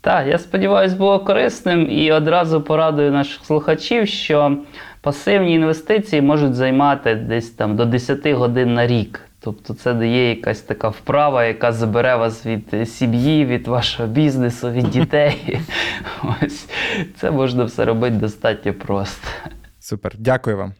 Так, 0.00 0.26
я 0.28 0.38
сподіваюся, 0.38 0.96
було 0.96 1.20
корисним 1.20 1.90
і 1.90 2.12
одразу 2.12 2.62
порадую 2.62 3.12
наших 3.12 3.44
слухачів, 3.44 4.08
що 4.08 4.56
пасивні 5.00 5.54
інвестиції 5.54 6.22
можуть 6.22 6.54
займати 6.54 7.14
десь 7.14 7.50
там 7.50 7.76
до 7.76 7.84
10 7.84 8.26
годин 8.26 8.74
на 8.74 8.86
рік. 8.86 9.20
Тобто 9.44 9.74
це 9.74 9.94
дає 9.94 10.28
якась 10.28 10.60
така 10.60 10.88
вправа, 10.88 11.44
яка 11.44 11.72
забере 11.72 12.16
вас 12.16 12.46
від 12.46 12.88
сім'ї, 12.88 13.46
від 13.46 13.66
вашого 13.68 14.08
бізнесу, 14.08 14.70
від 14.70 14.90
дітей. 14.90 15.60
Ось 16.42 16.68
це 17.16 17.30
можна 17.30 17.64
все 17.64 17.84
робити 17.84 18.16
достатньо 18.16 18.74
просто. 18.74 19.28
Супер, 19.78 20.12
дякую 20.18 20.56
вам. 20.56 20.72